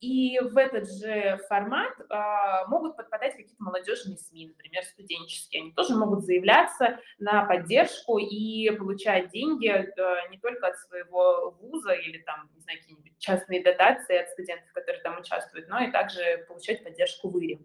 И 0.00 0.40
в 0.40 0.56
этот 0.56 0.90
же 0.90 1.38
формат 1.48 1.92
а, 2.08 2.66
могут 2.66 2.96
подпадать 2.96 3.36
какие-то 3.36 3.62
молодежные 3.62 4.18
СМИ, 4.18 4.48
например, 4.48 4.82
студенческие. 4.82 5.62
Они 5.62 5.72
тоже 5.72 5.94
могут 5.94 6.24
заявляться 6.24 6.98
на 7.20 7.44
поддержку 7.44 8.18
и 8.18 8.70
получать 8.70 9.30
деньги 9.30 9.68
э, 9.68 10.30
не 10.30 10.38
только 10.38 10.66
от 10.66 10.78
своего 10.78 11.54
вуза 11.60 11.92
или 11.92 12.18
там, 12.22 12.50
не 12.54 12.60
знаю, 12.60 12.80
какие-нибудь 12.80 13.18
частные 13.18 13.62
дотации 13.62 14.16
от 14.16 14.30
студентов, 14.30 14.72
которые 14.72 15.02
там 15.02 15.20
участвуют, 15.20 15.68
но 15.68 15.78
и 15.80 15.92
также 15.92 16.44
получать 16.48 16.82
поддержку 16.82 17.28
в 17.28 17.38
ИРе. 17.38 17.60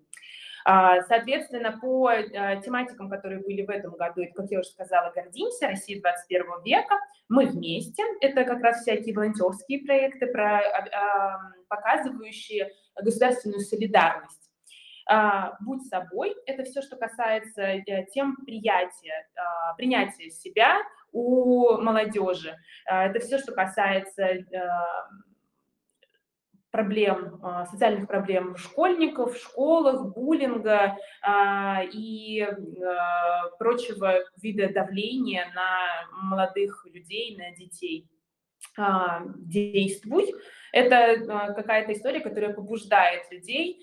А, 0.67 1.03
соответственно, 1.03 1.77
по 1.79 2.09
э, 2.09 2.59
тематикам, 2.61 3.07
которые 3.07 3.39
были 3.39 3.61
в 3.61 3.69
этом 3.69 3.93
году, 3.93 4.23
это, 4.23 4.33
как 4.33 4.49
я 4.49 4.61
уже 4.61 4.69
сказала, 4.69 5.11
гордимся, 5.11 5.67
Россия 5.67 6.01
21 6.01 6.63
века, 6.65 6.95
мы 7.29 7.45
вместе, 7.45 8.01
это 8.19 8.43
как 8.45 8.63
раз 8.63 8.81
всякие 8.81 9.13
волонтерские 9.13 9.85
проекты, 9.85 10.25
про, 10.25 10.57
а, 10.57 11.39
показывающие 11.67 12.71
государственную 12.99 13.61
солидарность. 13.61 14.41
Uh, 15.07 15.51
будь 15.59 15.83
собой, 15.83 16.35
это 16.47 16.63
все, 16.63 16.81
что 16.81 16.95
касается 16.95 17.61
uh, 17.61 18.05
тем 18.11 18.35
приятия, 18.37 19.27
uh, 19.37 19.75
принятия 19.77 20.31
себя 20.31 20.79
у 21.11 21.77
молодежи. 21.77 22.57
Это 22.87 23.19
все, 23.19 23.37
что 23.37 23.51
касается 23.51 24.43
проблем, 26.75 27.39
а, 27.41 27.65
социальных 27.67 28.05
проблем 28.05 28.57
школьников, 28.57 29.33
в 29.33 29.41
школах, 29.41 30.13
буллинга 30.13 30.97
а, 31.21 31.81
и 31.83 32.41
а, 32.41 33.49
прочего 33.57 34.15
вида 34.41 34.73
давления 34.73 35.45
на 35.55 36.09
молодых 36.21 36.85
людей, 36.93 37.37
на 37.37 37.55
детей. 37.55 38.09
Действуй. 39.37 40.33
Это 40.73 41.53
какая-то 41.55 41.93
история, 41.93 42.19
которая 42.19 42.51
побуждает 42.51 43.31
людей 43.31 43.79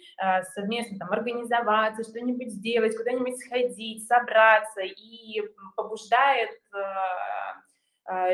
совместно 0.55 0.99
там, 0.99 1.11
организоваться, 1.13 2.03
что-нибудь 2.03 2.51
сделать, 2.51 2.95
куда-нибудь 2.95 3.39
сходить, 3.39 4.07
собраться 4.07 4.83
и 4.83 5.41
побуждает 5.77 6.51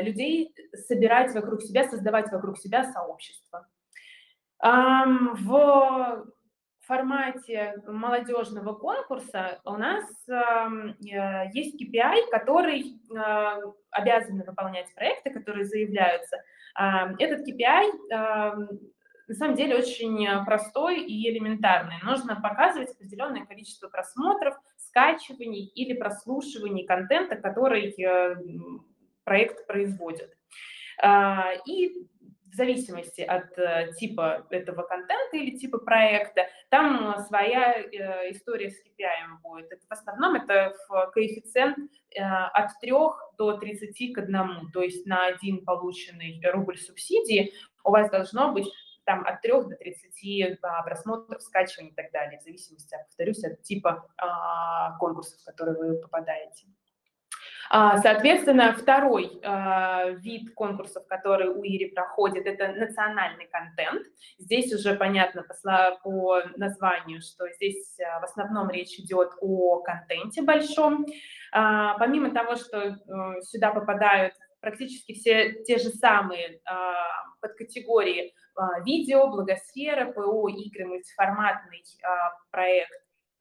людей 0.01 0.53
собирать 0.73 1.33
вокруг 1.33 1.61
себя, 1.61 1.87
создавать 1.87 2.29
вокруг 2.29 2.57
себя 2.57 2.91
сообщество. 2.91 3.65
В 4.61 6.25
формате 6.81 7.81
молодежного 7.87 8.73
конкурса 8.73 9.61
у 9.63 9.77
нас 9.77 10.03
э, 10.27 10.95
есть 11.53 11.79
KPI, 11.79 12.31
который 12.31 12.99
а, 13.15 13.59
обязаны 13.91 14.43
выполнять 14.43 14.93
проекты, 14.95 15.29
которые 15.29 15.65
заявляются. 15.65 16.37
Этот 17.19 17.47
KPI 17.47 17.91
на 19.29 19.35
самом 19.35 19.55
деле 19.55 19.75
очень 19.77 20.27
простой 20.45 21.03
и 21.03 21.29
элементарный. 21.29 21.97
Нужно 22.03 22.41
показывать 22.41 22.89
определенное 22.89 23.45
количество 23.45 23.87
просмотров, 23.87 24.55
скачиваний 24.77 25.67
или 25.75 25.93
прослушиваний 25.93 26.85
контента, 26.85 27.35
который 27.35 27.91
э, 27.91 28.35
проект 29.23 29.67
производит. 29.67 30.35
А, 31.01 31.51
и 31.67 31.93
в 32.51 32.55
зависимости 32.55 33.21
от 33.21 33.57
э, 33.57 33.91
типа 33.97 34.47
этого 34.49 34.83
контента 34.83 35.37
или 35.37 35.57
типа 35.57 35.77
проекта, 35.79 36.47
там 36.69 37.15
своя 37.27 37.75
э, 37.75 38.31
история 38.31 38.69
с 38.69 38.75
KPI 38.83 39.41
будет. 39.43 39.71
Это, 39.71 39.81
в 39.87 39.91
основном 39.91 40.35
это 40.35 40.73
в 40.87 41.11
коэффициент 41.11 41.77
э, 42.15 42.21
от 42.21 42.71
3 42.81 42.91
до 43.37 43.57
30 43.57 44.15
к 44.15 44.17
1, 44.17 44.71
то 44.73 44.81
есть 44.81 45.05
на 45.05 45.27
один 45.27 45.63
полученный 45.63 46.41
рубль 46.51 46.77
субсидии 46.77 47.53
у 47.83 47.91
вас 47.91 48.09
должно 48.09 48.51
быть 48.51 48.67
там 49.05 49.25
от 49.25 49.41
3 49.41 49.51
до 49.51 49.75
30 49.75 50.59
а, 50.61 50.83
просмотров, 50.83 51.41
скачиваний 51.41 51.91
и 51.91 51.95
так 51.95 52.11
далее, 52.11 52.39
в 52.39 52.43
зависимости, 52.43 52.95
повторюсь, 53.07 53.43
от 53.43 53.61
типа 53.63 54.07
а, 54.17 54.97
конкурсов, 54.99 55.39
в 55.41 55.45
которые 55.45 55.77
вы 55.77 55.99
попадаете. 55.99 56.67
А, 57.71 57.99
соответственно, 57.99 58.73
второй 58.73 59.39
а, 59.43 60.09
вид 60.09 60.53
конкурсов, 60.55 61.05
который 61.07 61.49
у 61.49 61.63
ИРИ 61.63 61.91
проходит, 61.91 62.47
это 62.47 62.69
национальный 62.69 63.45
контент. 63.45 64.07
Здесь 64.39 64.73
уже 64.73 64.95
понятно 64.95 65.45
по 66.03 66.41
названию, 66.57 67.21
что 67.21 67.47
здесь 67.49 67.95
а, 67.99 68.21
в 68.21 68.23
основном 68.23 68.71
речь 68.71 68.97
идет 68.99 69.29
о 69.39 69.81
контенте 69.81 70.41
большом. 70.41 71.05
Помимо 71.51 72.31
того, 72.31 72.55
что 72.55 72.77
э, 72.77 73.41
сюда 73.41 73.71
попадают 73.71 74.33
практически 74.61 75.13
все 75.13 75.63
те 75.63 75.79
же 75.79 75.89
самые 75.89 76.61
подкатегории 77.41 78.35
видео, 78.85 79.27
благосфера, 79.29 80.11
ПО, 80.11 80.47
игры, 80.49 80.85
мультиформатный 80.85 81.83
проект, 82.51 82.91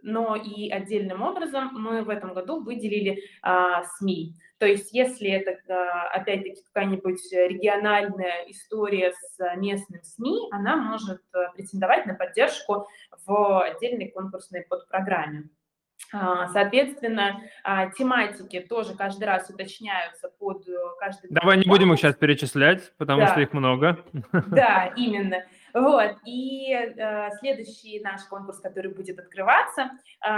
но 0.02 0.36
и 0.36 0.70
отдельным 0.70 1.22
образом 1.22 1.70
мы 1.74 2.02
в 2.02 2.08
этом 2.08 2.34
году 2.34 2.60
выделили 2.62 3.22
а, 3.42 3.82
СМИ. 3.84 4.34
То 4.58 4.66
есть 4.66 4.92
если 4.92 5.30
это, 5.30 5.56
а, 5.72 6.08
опять-таки, 6.08 6.62
какая-нибудь 6.72 7.20
региональная 7.32 8.44
история 8.48 9.12
с 9.12 9.56
местным 9.56 10.02
СМИ, 10.02 10.48
она 10.50 10.76
может 10.76 11.22
а, 11.32 11.52
претендовать 11.52 12.06
на 12.06 12.14
поддержку 12.14 12.88
в 13.26 13.62
отдельной 13.62 14.10
конкурсной 14.10 14.62
подпрограмме. 14.62 15.48
А, 16.12 16.48
соответственно, 16.48 17.42
тематики 17.98 18.60
тоже 18.60 18.94
каждый 18.94 19.24
раз 19.24 19.50
уточняются 19.50 20.30
под 20.38 20.66
э, 20.66 20.72
каждый... 20.98 21.28
Давай 21.28 21.58
не 21.58 21.64
будем 21.68 21.92
их 21.92 21.98
сейчас 21.98 22.14
перечислять, 22.14 22.92
потому 22.96 23.22
да. 23.22 23.26
что 23.28 23.40
их 23.40 23.52
много. 23.52 23.98
Да, 24.46 24.92
именно. 24.96 25.44
Вот, 25.80 26.16
и 26.24 26.72
э, 26.72 27.30
следующий 27.40 28.00
наш 28.00 28.22
конкурс, 28.24 28.60
который 28.60 28.92
будет 28.92 29.18
открываться, 29.18 29.90
э, 30.26 30.28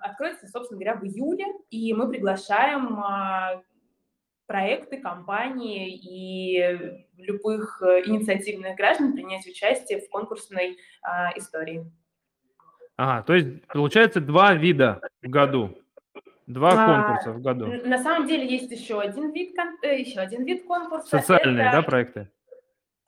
откроется, 0.00 0.46
собственно 0.48 0.80
говоря, 0.80 0.98
в 0.98 1.04
июле, 1.04 1.46
и 1.70 1.92
мы 1.94 2.08
приглашаем 2.08 2.98
э, 2.98 3.62
проекты, 4.46 5.00
компании 5.00 5.94
и 5.94 7.04
любых 7.16 7.82
э, 7.82 8.02
инициативных 8.06 8.76
граждан 8.76 9.12
принять 9.12 9.46
участие 9.46 10.00
в 10.00 10.08
конкурсной 10.10 10.72
э, 10.76 11.38
истории. 11.38 11.90
Ага, 12.96 13.22
то 13.22 13.34
есть 13.34 13.66
получается 13.66 14.20
два 14.20 14.54
вида 14.54 15.00
в 15.22 15.28
году. 15.28 15.76
Два 16.46 16.72
а, 16.72 16.86
конкурса 16.86 17.32
в 17.32 17.40
году. 17.40 17.66
На 17.86 18.02
самом 18.02 18.28
деле 18.28 18.46
есть 18.46 18.70
еще 18.70 19.00
один 19.00 19.32
вид, 19.32 19.56
э, 19.82 20.00
еще 20.00 20.20
один 20.20 20.44
вид 20.44 20.64
конкурса. 20.66 21.18
Социальные, 21.18 21.66
это... 21.66 21.76
да, 21.76 21.82
проекты? 21.82 22.28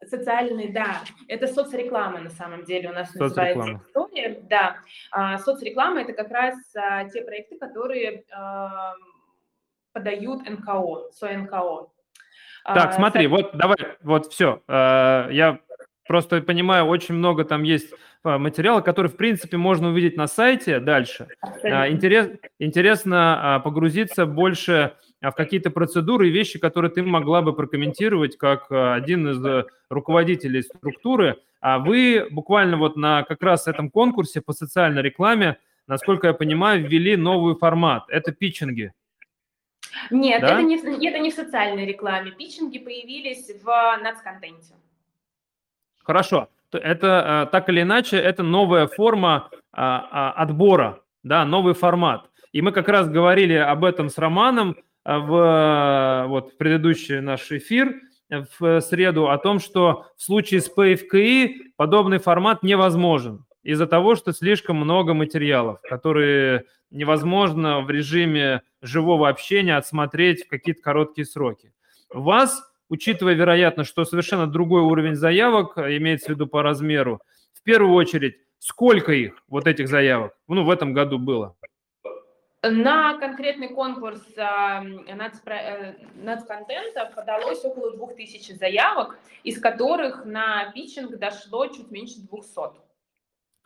Социальные, 0.04 0.72
да. 0.72 1.00
Это 1.28 1.46
соцреклама 1.46 2.20
на 2.20 2.30
самом 2.30 2.64
деле 2.64 2.90
у 2.90 2.92
нас 2.92 3.14
называется 3.14 3.80
история. 3.86 4.40
Да. 4.48 4.76
А, 5.10 5.38
соцреклама 5.38 6.02
это 6.02 6.12
как 6.12 6.30
раз 6.30 6.54
а, 6.76 7.08
те 7.08 7.22
проекты, 7.22 7.58
которые 7.58 8.24
а, 8.30 8.94
подают 9.92 10.48
НКО, 10.48 11.10
СОНКО. 11.12 11.88
Так, 12.64 12.90
а, 12.90 12.92
смотри, 12.92 13.26
вот 13.26 13.56
давай, 13.56 13.78
вот 14.02 14.26
все. 14.32 14.62
А, 14.68 15.28
я 15.30 15.60
просто 16.06 16.42
понимаю, 16.42 16.84
очень 16.84 17.14
много 17.14 17.44
там 17.44 17.62
есть 17.62 17.92
Э, 18.26 18.38
материалы, 18.38 18.82
которые, 18.82 19.10
в 19.10 19.16
принципе, 19.16 19.56
можно 19.56 19.88
увидеть 19.88 20.16
на 20.16 20.26
сайте 20.26 20.80
дальше. 20.80 21.28
А, 21.62 21.88
интерес, 21.88 22.28
интересно 22.58 23.56
а, 23.56 23.60
погрузиться 23.60 24.26
больше 24.26 24.72
а, 24.72 24.94
в 25.20 25.32
какие-то 25.32 25.70
процедуры 25.70 26.28
и 26.28 26.30
вещи, 26.30 26.58
которые 26.58 26.90
ты 26.90 27.02
могла 27.02 27.42
бы 27.42 27.54
прокомментировать 27.54 28.36
как 28.36 28.70
один 28.70 29.28
из 29.28 29.44
э, 29.44 29.64
руководителей 29.88 30.62
структуры. 30.62 31.38
А 31.60 31.78
вы 31.78 32.26
буквально 32.30 32.76
вот 32.76 32.96
на 32.96 33.22
как 33.22 33.42
раз 33.42 33.66
этом 33.66 33.90
конкурсе 33.90 34.40
по 34.40 34.52
социальной 34.52 35.02
рекламе, 35.02 35.58
насколько 35.86 36.28
я 36.28 36.34
понимаю, 36.34 36.86
ввели 36.86 37.16
новый 37.16 37.56
формат. 37.56 38.04
Это 38.08 38.32
питчинги. 38.32 38.92
Нет, 40.10 40.42
да? 40.42 40.60
это, 40.60 40.62
не, 40.62 40.76
это 40.76 41.18
не 41.18 41.30
в 41.30 41.34
социальной 41.34 41.86
рекламе. 41.86 42.30
Питчинги 42.32 42.78
появились 42.78 43.50
в 43.62 43.98
нацконтенте. 44.02 44.74
Хорошо 46.04 46.48
это 46.72 47.42
а, 47.42 47.46
так 47.46 47.68
или 47.68 47.82
иначе, 47.82 48.16
это 48.16 48.42
новая 48.42 48.86
форма 48.86 49.50
а, 49.72 50.08
а, 50.10 50.42
отбора, 50.42 51.00
да, 51.22 51.44
новый 51.44 51.74
формат. 51.74 52.30
И 52.52 52.62
мы 52.62 52.72
как 52.72 52.88
раз 52.88 53.08
говорили 53.08 53.54
об 53.54 53.84
этом 53.84 54.08
с 54.08 54.18
Романом 54.18 54.76
в, 55.06 56.26
вот, 56.28 56.52
в 56.52 56.56
предыдущий 56.56 57.20
наш 57.20 57.50
эфир, 57.52 58.00
в 58.58 58.80
среду 58.80 59.28
о 59.28 59.38
том, 59.38 59.60
что 59.60 60.06
в 60.16 60.22
случае 60.22 60.60
с 60.60 60.68
ПФКИ 60.68 61.72
подобный 61.76 62.18
формат 62.18 62.64
невозможен 62.64 63.44
из-за 63.62 63.86
того, 63.86 64.16
что 64.16 64.32
слишком 64.32 64.76
много 64.76 65.14
материалов, 65.14 65.80
которые 65.82 66.64
невозможно 66.90 67.80
в 67.80 67.90
режиме 67.90 68.62
живого 68.82 69.28
общения 69.28 69.76
отсмотреть 69.76 70.44
в 70.44 70.48
какие-то 70.48 70.82
короткие 70.82 71.24
сроки. 71.24 71.72
Вас, 72.12 72.62
учитывая, 72.88 73.34
вероятно, 73.34 73.84
что 73.84 74.04
совершенно 74.04 74.46
другой 74.46 74.82
уровень 74.82 75.14
заявок, 75.14 75.78
имеется 75.78 76.28
в 76.28 76.30
виду 76.30 76.46
по 76.46 76.62
размеру, 76.62 77.20
в 77.52 77.62
первую 77.62 77.94
очередь, 77.94 78.36
сколько 78.58 79.12
их, 79.12 79.34
вот 79.48 79.66
этих 79.66 79.88
заявок, 79.88 80.32
ну, 80.48 80.64
в 80.64 80.70
этом 80.70 80.92
году 80.92 81.18
было? 81.18 81.56
На 82.70 83.18
конкретный 83.18 83.68
конкурс 83.68 84.22
э, 84.36 84.42
нацконтента 86.22 87.12
подалось 87.14 87.64
около 87.64 87.96
2000 87.96 88.52
заявок, 88.52 89.18
из 89.44 89.60
которых 89.60 90.24
на 90.24 90.72
питчинг 90.72 91.16
дошло 91.18 91.66
чуть 91.66 91.90
меньше 91.90 92.20
200. 92.20 92.80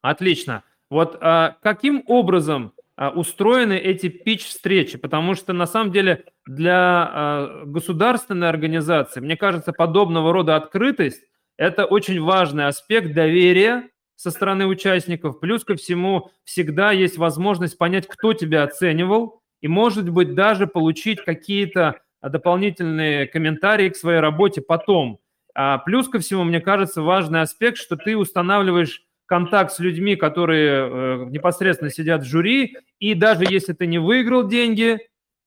Отлично. 0.02 0.64
Вот 0.90 1.18
а, 1.20 1.56
каким 1.62 2.02
образом 2.06 2.72
а, 2.96 3.10
устроены 3.10 3.74
эти 3.74 4.08
пич-встречи? 4.08 4.98
Потому 4.98 5.34
что 5.34 5.52
на 5.52 5.66
самом 5.66 5.92
деле 5.92 6.24
для 6.46 6.76
а, 6.76 7.62
государственной 7.64 8.48
организации, 8.48 9.20
мне 9.20 9.36
кажется, 9.36 9.72
подобного 9.72 10.32
рода 10.32 10.56
открытость– 10.56 11.22
это 11.56 11.84
очень 11.84 12.20
важный 12.20 12.66
аспект 12.66 13.14
доверия 13.14 13.88
со 14.20 14.30
стороны 14.30 14.66
участников. 14.66 15.40
Плюс 15.40 15.64
ко 15.64 15.76
всему, 15.76 16.30
всегда 16.44 16.92
есть 16.92 17.16
возможность 17.16 17.78
понять, 17.78 18.06
кто 18.06 18.34
тебя 18.34 18.64
оценивал, 18.64 19.40
и, 19.62 19.68
может 19.68 20.10
быть, 20.10 20.34
даже 20.34 20.66
получить 20.66 21.24
какие-то 21.24 22.00
дополнительные 22.20 23.26
комментарии 23.26 23.88
к 23.88 23.96
своей 23.96 24.20
работе 24.20 24.60
потом. 24.60 25.20
А 25.54 25.78
плюс 25.78 26.06
ко 26.06 26.18
всему, 26.18 26.44
мне 26.44 26.60
кажется, 26.60 27.00
важный 27.00 27.40
аспект, 27.40 27.78
что 27.78 27.96
ты 27.96 28.14
устанавливаешь 28.14 29.04
контакт 29.24 29.72
с 29.72 29.78
людьми, 29.78 30.16
которые 30.16 30.68
э, 30.68 31.24
непосредственно 31.30 31.90
сидят 31.90 32.20
в 32.20 32.26
жюри, 32.26 32.76
и 32.98 33.14
даже 33.14 33.44
если 33.48 33.72
ты 33.72 33.86
не 33.86 33.98
выиграл 33.98 34.46
деньги, 34.46 34.98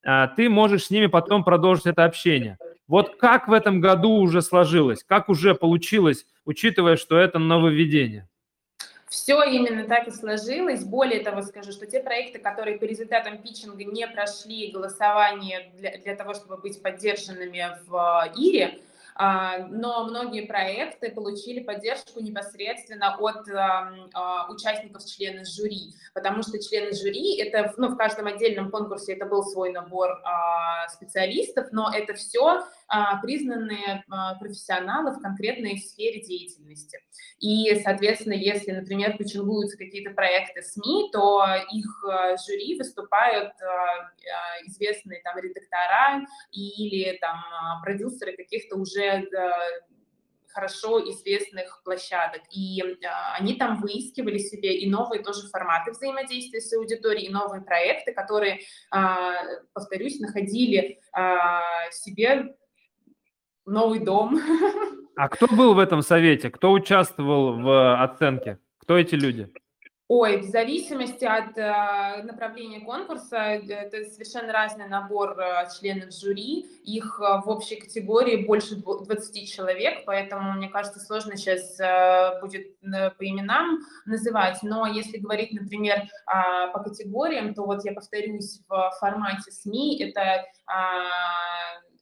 э, 0.04 0.28
ты 0.36 0.50
можешь 0.50 0.86
с 0.86 0.90
ними 0.90 1.06
потом 1.06 1.44
продолжить 1.44 1.86
это 1.86 2.06
общение. 2.06 2.58
Вот 2.88 3.18
как 3.18 3.48
в 3.48 3.54
этом 3.54 3.82
году 3.82 4.14
уже 4.14 4.42
сложилось, 4.42 5.04
как 5.04 5.30
уже 5.30 5.54
получилось, 5.54 6.26
учитывая, 6.44 6.98
что 6.98 7.20
это 7.20 7.38
нововведение? 7.38 8.28
Все 9.14 9.44
именно 9.44 9.88
так 9.88 10.08
и 10.08 10.12
сложилось. 10.12 10.84
Более 10.84 11.20
того, 11.20 11.44
скажу, 11.44 11.72
что 11.72 11.86
те 11.86 12.00
проекты, 12.00 12.40
которые 12.40 12.80
по 12.80 12.86
результатам 12.86 13.38
питчинга 13.38 13.84
не 13.84 14.08
прошли 14.08 14.72
голосование 14.72 15.72
для, 15.78 16.00
для 16.00 16.16
того, 16.16 16.34
чтобы 16.34 16.58
быть 16.58 16.82
поддержанными 16.82 17.78
в 17.86 17.96
э, 17.96 18.34
ИРе, 18.36 18.80
а, 19.16 19.60
но 19.70 20.06
многие 20.06 20.48
проекты 20.48 21.12
получили 21.12 21.60
поддержку 21.60 22.22
непосредственно 22.22 23.16
от 23.16 23.48
а, 23.50 24.48
участников 24.50 25.06
членов 25.06 25.48
жюри, 25.48 25.94
потому 26.16 26.42
что 26.42 26.58
члены 26.58 26.94
жюри, 26.94 27.38
это 27.38 27.72
ну, 27.78 27.90
в 27.90 27.98
каждом 27.98 28.26
отдельном 28.26 28.72
конкурсе 28.72 29.14
это 29.14 29.28
был 29.28 29.44
свой 29.44 29.72
набор 29.72 30.10
а, 30.24 30.88
специалистов, 30.90 31.68
но 31.72 31.92
это 31.94 32.16
все 32.16 32.64
признанные 33.22 34.04
профессионалы 34.40 35.12
в 35.12 35.22
конкретной 35.22 35.78
сфере 35.78 36.22
деятельности. 36.22 37.00
И, 37.40 37.76
соответственно, 37.84 38.34
если, 38.34 38.72
например, 38.72 39.18
почингуются 39.18 39.78
какие-то 39.78 40.12
проекты 40.12 40.62
СМИ, 40.62 41.10
то 41.12 41.46
их 41.72 42.06
жюри 42.46 42.78
выступают 42.78 43.54
известные 44.66 45.22
там 45.24 45.38
редактора 45.38 46.26
или 46.52 47.18
там 47.18 47.40
продюсеры 47.84 48.36
каких-то 48.36 48.78
уже 48.78 49.28
хорошо 50.54 51.00
известных 51.10 51.82
площадок. 51.84 52.42
И 52.52 52.82
э, 52.82 53.08
они 53.38 53.56
там 53.56 53.82
выискивали 53.82 54.38
себе 54.38 54.78
и 54.78 54.90
новые 54.90 55.24
тоже 55.24 55.48
форматы 55.50 55.92
взаимодействия 55.92 56.62
с 56.62 56.72
аудиторией, 56.74 57.28
и 57.28 57.34
новые 57.34 57.62
проекты, 57.62 58.14
которые, 58.14 58.60
э, 58.60 58.98
повторюсь, 59.74 60.20
находили 60.20 61.00
э, 61.18 61.30
себе 61.92 62.56
новый 63.66 64.00
дом. 64.00 64.40
А 65.16 65.30
кто 65.30 65.46
был 65.46 65.76
в 65.76 65.80
этом 65.80 66.02
совете? 66.02 66.50
Кто 66.50 66.72
участвовал 66.72 67.62
в 67.62 68.02
оценке? 68.04 68.58
Кто 68.80 68.98
эти 68.98 69.14
люди? 69.14 69.48
Ой, 70.10 70.42
в 70.42 70.44
зависимости 70.44 71.24
от 71.24 71.58
э, 71.58 72.24
направления 72.24 72.82
конкурса, 72.82 73.38
это 73.38 74.04
совершенно 74.12 74.52
разный 74.52 74.88
набор 74.88 75.40
э, 75.40 75.66
членов 75.80 76.14
жюри. 76.14 76.68
Их 76.84 77.20
э, 77.20 77.42
в 77.44 77.50
общей 77.50 77.78
категории 77.78 78.46
больше 78.46 78.76
20 78.76 79.50
человек, 79.50 80.04
поэтому, 80.06 80.52
мне 80.54 80.68
кажется, 80.70 81.00
сложно 81.00 81.38
сейчас 81.38 81.80
э, 81.80 82.40
будет 82.42 82.68
э, 82.84 83.12
по 83.12 83.28
именам 83.28 83.80
называть. 84.06 84.62
Но 84.62 84.86
если 84.86 85.18
говорить, 85.18 85.54
например, 85.54 86.00
э, 86.00 86.72
по 86.74 86.80
категориям, 86.84 87.54
то 87.54 87.64
вот 87.64 87.86
я 87.86 87.94
повторюсь, 87.94 88.62
в 88.68 88.92
формате 89.00 89.52
СМИ 89.52 90.04
это 90.04 90.22
э, 90.22 90.44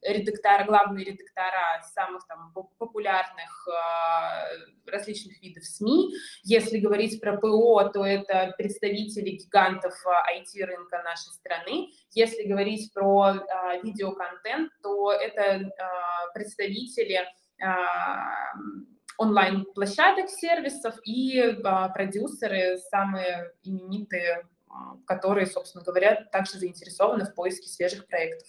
редактора, 0.01 0.65
главные 0.65 1.05
редактора 1.05 1.81
самых 1.93 2.25
там 2.27 2.53
популярных 2.77 3.67
э, 3.67 4.89
различных 4.89 5.41
видов 5.41 5.63
СМИ. 5.63 6.13
Если 6.43 6.79
говорить 6.79 7.19
про 7.21 7.37
ПО, 7.37 7.83
то 7.93 8.05
это 8.05 8.53
представители 8.57 9.31
гигантов 9.31 9.93
IT-рынка 10.05 10.97
э, 10.97 11.03
нашей 11.03 11.31
страны. 11.33 11.89
Если 12.11 12.43
говорить 12.43 12.91
про 12.93 13.35
э, 13.35 13.81
видеоконтент, 13.83 14.71
то 14.81 15.11
это 15.11 15.41
э, 15.41 15.69
представители 16.33 17.21
э, 17.61 17.65
онлайн-площадок, 19.17 20.29
сервисов 20.29 20.95
и 21.03 21.39
э, 21.39 21.53
продюсеры, 21.93 22.77
самые 22.89 23.51
именитые, 23.63 24.47
которые, 25.05 25.47
собственно 25.47 25.83
говоря, 25.83 26.25
также 26.31 26.57
заинтересованы 26.57 27.25
в 27.25 27.35
поиске 27.35 27.67
свежих 27.67 28.07
проектов. 28.07 28.47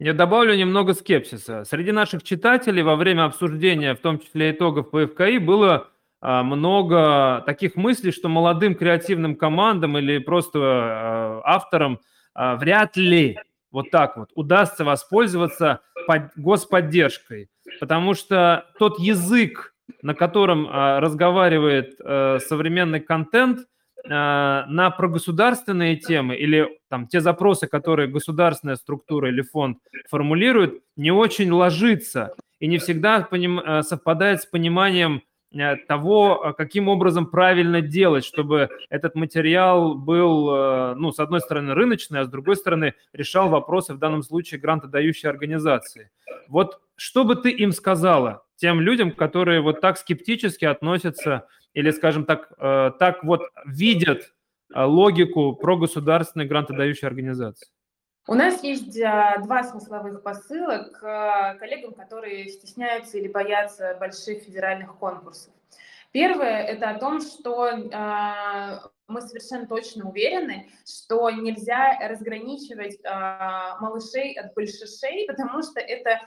Я 0.00 0.12
добавлю 0.12 0.56
немного 0.56 0.92
скепсиса. 0.92 1.64
Среди 1.64 1.92
наших 1.92 2.24
читателей 2.24 2.82
во 2.82 2.96
время 2.96 3.26
обсуждения, 3.26 3.94
в 3.94 4.00
том 4.00 4.18
числе 4.18 4.50
итогов 4.50 4.90
по 4.90 5.06
ФКИ, 5.06 5.38
было 5.38 5.88
а, 6.20 6.42
много 6.42 7.44
таких 7.46 7.76
мыслей, 7.76 8.10
что 8.10 8.28
молодым 8.28 8.74
креативным 8.74 9.36
командам 9.36 9.96
или 9.96 10.18
просто 10.18 10.58
а, 10.58 11.40
авторам 11.44 12.00
а, 12.34 12.56
вряд 12.56 12.96
ли 12.96 13.38
вот 13.70 13.90
так 13.92 14.16
вот 14.16 14.30
удастся 14.34 14.84
воспользоваться 14.84 15.80
под 16.08 16.30
господдержкой, 16.34 17.48
потому 17.78 18.14
что 18.14 18.66
тот 18.80 18.98
язык, 18.98 19.74
на 20.02 20.14
котором 20.14 20.68
разговаривает 20.70 21.96
современный 22.42 23.00
контент, 23.00 23.66
на 24.06 24.94
прогосударственные 24.96 25.96
темы 25.96 26.36
или 26.36 26.68
там 26.90 27.06
те 27.06 27.20
запросы, 27.20 27.66
которые 27.66 28.06
государственная 28.06 28.76
структура 28.76 29.28
или 29.28 29.42
фонд 29.42 29.78
формулирует, 30.10 30.82
не 30.96 31.10
очень 31.10 31.50
ложится 31.50 32.34
и 32.60 32.66
не 32.66 32.78
всегда 32.78 33.20
поним, 33.20 33.60
а, 33.60 33.82
совпадает 33.82 34.42
с 34.42 34.46
пониманием 34.46 35.22
а, 35.54 35.76
того, 35.88 36.54
каким 36.56 36.88
образом 36.88 37.26
правильно 37.26 37.80
делать, 37.80 38.24
чтобы 38.24 38.68
этот 38.90 39.14
материал 39.14 39.94
был, 39.94 40.94
ну, 40.96 41.12
с 41.12 41.18
одной 41.18 41.40
стороны, 41.40 41.74
рыночный, 41.74 42.20
а 42.20 42.24
с 42.24 42.28
другой 42.28 42.56
стороны, 42.56 42.94
решал 43.12 43.48
вопросы, 43.48 43.94
в 43.94 43.98
данном 43.98 44.22
случае, 44.22 44.60
грантодающей 44.60 45.28
организации. 45.28 46.10
Вот 46.48 46.80
что 46.96 47.24
бы 47.24 47.36
ты 47.36 47.50
им 47.50 47.72
сказала, 47.72 48.44
тем 48.56 48.80
людям, 48.80 49.10
которые 49.10 49.60
вот 49.60 49.80
так 49.80 49.98
скептически 49.98 50.64
относятся 50.64 51.46
или, 51.74 51.90
скажем 51.90 52.24
так, 52.24 52.52
э, 52.56 52.92
так 52.98 53.22
вот 53.24 53.42
видят 53.66 54.32
э, 54.72 54.82
логику 54.82 55.54
про 55.54 55.76
государственной 55.76 56.46
грантодающей 56.46 57.06
организации? 57.06 57.68
У 58.26 58.34
нас 58.34 58.62
есть 58.62 58.96
э, 58.96 59.34
два 59.42 59.64
смысловых 59.64 60.22
посыла 60.22 60.88
к 60.92 61.56
коллегам, 61.58 61.92
которые 61.92 62.48
стесняются 62.48 63.18
или 63.18 63.28
боятся 63.28 63.96
больших 64.00 64.44
федеральных 64.44 64.96
конкурсов. 64.96 65.52
Первое– 66.12 66.62
это 66.62 66.90
о 66.90 66.98
том, 67.00 67.20
что 67.20 67.72
мы 69.08 69.20
совершенно 69.20 69.66
точно 69.66 70.08
уверены, 70.08 70.70
что 70.86 71.28
нельзя 71.28 71.98
разграничивать 72.08 73.00
малышей 73.80 74.34
от 74.34 74.54
большишей, 74.54 75.26
потому 75.26 75.60
что 75.64 75.80
это 75.80 76.20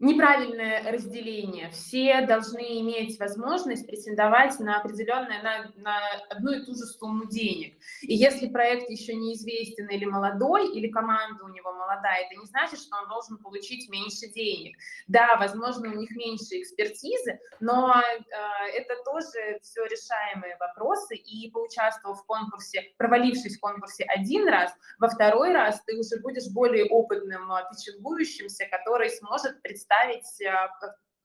неправильное 0.00 0.90
разделение. 0.90 1.70
Все 1.70 2.22
должны 2.22 2.80
иметь 2.80 3.20
возможность 3.20 3.86
претендовать 3.86 4.58
на 4.58 4.80
определенное, 4.80 5.42
на, 5.42 5.72
на 5.76 5.98
одну 6.30 6.52
и 6.52 6.64
ту 6.64 6.74
же 6.74 6.86
сумму 6.86 7.26
денег. 7.26 7.74
И 8.00 8.14
если 8.14 8.48
проект 8.48 8.88
еще 8.88 9.14
неизвестен 9.14 9.88
или 9.88 10.06
молодой, 10.06 10.72
или 10.72 10.88
команда 10.88 11.44
у 11.44 11.48
него 11.48 11.72
молодая, 11.74 12.24
это 12.24 12.40
не 12.40 12.46
значит, 12.46 12.80
что 12.80 12.96
он 12.96 13.08
должен 13.08 13.36
получить 13.38 13.90
меньше 13.90 14.26
денег. 14.28 14.78
Да, 15.06 15.36
возможно, 15.36 15.90
у 15.90 15.94
них 15.94 16.10
меньше 16.16 16.60
экспертизы, 16.60 17.38
но 17.60 17.92
э, 17.92 18.70
это 18.74 18.94
тоже 19.04 19.60
все 19.62 19.84
решаемые 19.84 20.56
вопросы. 20.58 21.14
И 21.14 21.50
поучаствовав 21.50 22.22
в 22.22 22.24
конкурсе, 22.24 22.84
провалившись 22.96 23.58
в 23.58 23.60
конкурсе 23.60 24.04
один 24.04 24.48
раз, 24.48 24.72
во 24.98 25.08
второй 25.08 25.52
раз 25.52 25.82
ты 25.84 25.98
уже 25.98 26.18
будешь 26.22 26.48
более 26.54 26.86
опытным 26.86 27.52
э, 27.52 27.64
пичингующимся, 27.70 28.64
который 28.70 29.10
сможет 29.10 29.60
представить 29.60 29.89
представить, 29.90 30.40
э, 30.40 30.68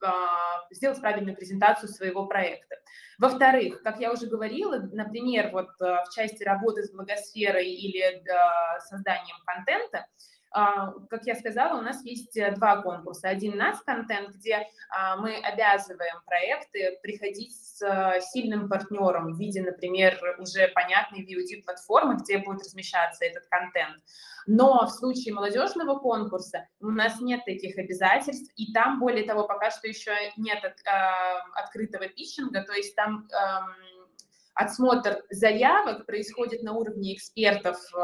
а, 0.04 0.66
сделать 0.70 1.00
правильную 1.00 1.36
презентацию 1.36 1.88
своего 1.88 2.26
проекта. 2.26 2.76
Во-вторых, 3.18 3.82
как 3.82 3.98
я 3.98 4.12
уже 4.12 4.26
говорила, 4.26 4.78
например, 4.92 5.50
вот 5.52 5.68
э, 5.80 5.84
в 6.04 6.14
части 6.14 6.44
работы 6.44 6.82
с 6.82 6.92
благосферой 6.92 7.66
или 7.66 8.22
созданием 8.80 9.36
контента, 9.46 10.06
как 11.10 11.26
я 11.26 11.34
сказала, 11.34 11.78
у 11.78 11.82
нас 11.82 12.02
есть 12.04 12.36
э, 12.36 12.52
два 12.52 12.82
конкурса. 12.82 13.28
Один 13.28 13.56
нас 13.56 13.80
контент, 13.82 14.34
где 14.36 14.66
а, 14.88 15.16
мы 15.16 15.36
обязываем 15.36 16.22
проекты 16.24 16.98
приходить 17.02 17.54
с 17.54 18.20
сильным 18.32 18.68
партнером 18.68 19.34
в 19.34 19.38
виде, 19.38 19.62
например, 19.62 20.18
уже 20.38 20.68
понятной 20.68 21.24
VOD-платформы, 21.24 22.16
где 22.16 22.38
будет 22.38 22.62
размещаться 22.62 23.24
этот 23.24 23.46
контент. 23.48 24.02
Но 24.46 24.86
в 24.86 24.90
случае 24.90 25.34
молодежного 25.34 25.98
конкурса 25.98 26.68
у 26.80 26.88
нас 26.88 27.20
нет 27.20 27.44
таких 27.44 27.76
обязательств, 27.78 28.52
и 28.56 28.72
там, 28.72 29.00
более 29.00 29.24
того, 29.24 29.46
пока 29.46 29.70
что 29.70 29.88
еще 29.88 30.12
нет 30.36 30.64
от, 30.64 30.78
э, 30.86 31.40
открытого 31.54 32.08
питчинга, 32.08 32.62
то 32.62 32.72
есть 32.72 32.94
там 32.94 33.28
э, 33.28 33.36
отсмотр 34.54 35.22
заявок 35.30 36.06
происходит 36.06 36.62
на 36.62 36.72
уровне 36.72 37.14
экспертов 37.14 37.76
э, 37.92 37.98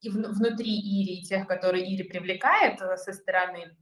и 0.00 0.10
внутри 0.10 0.70
Ири, 0.70 1.22
тех, 1.22 1.46
которые 1.46 1.84
Ири 1.94 2.04
привлекает 2.04 2.80
э, 2.80 2.96
со 2.96 3.12
стороны 3.12 3.76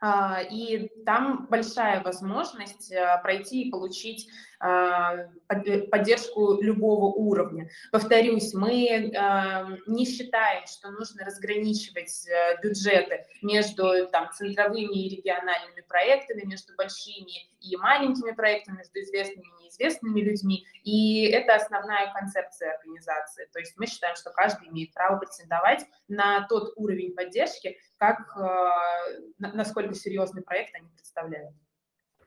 а, 0.00 0.40
и 0.42 0.88
там 1.04 1.46
большая 1.48 2.02
возможность 2.02 2.92
э, 2.92 3.20
пройти 3.22 3.64
и 3.64 3.70
получить 3.70 4.28
поддержку 4.58 6.60
любого 6.60 7.06
уровня. 7.06 7.70
Повторюсь, 7.92 8.54
мы 8.54 8.88
эм, 8.88 9.78
не 9.86 10.04
считаем, 10.04 10.66
что 10.66 10.90
нужно 10.90 11.24
разграничивать 11.24 12.26
э, 12.26 12.60
бюджеты 12.60 13.24
между 13.42 14.08
там, 14.08 14.30
центровыми 14.32 15.06
и 15.06 15.16
региональными 15.16 15.82
проектами, 15.82 16.44
между 16.44 16.74
большими 16.76 17.48
и 17.60 17.76
маленькими 17.76 18.32
проектами, 18.32 18.78
между 18.78 19.00
известными 19.00 19.46
и 19.46 19.64
неизвестными 19.64 20.20
людьми. 20.20 20.66
И 20.82 21.26
это 21.26 21.54
основная 21.54 22.12
концепция 22.12 22.74
организации. 22.74 23.48
То 23.52 23.60
есть 23.60 23.74
мы 23.76 23.86
считаем, 23.86 24.16
что 24.16 24.30
каждый 24.30 24.68
имеет 24.68 24.92
право 24.92 25.18
претендовать 25.18 25.86
на 26.08 26.46
тот 26.48 26.72
уровень 26.76 27.14
поддержки, 27.14 27.78
как, 27.96 28.36
э, 28.36 29.20
насколько 29.38 29.94
серьезный 29.94 30.42
проект 30.42 30.74
они 30.74 30.88
представляют. 30.88 31.54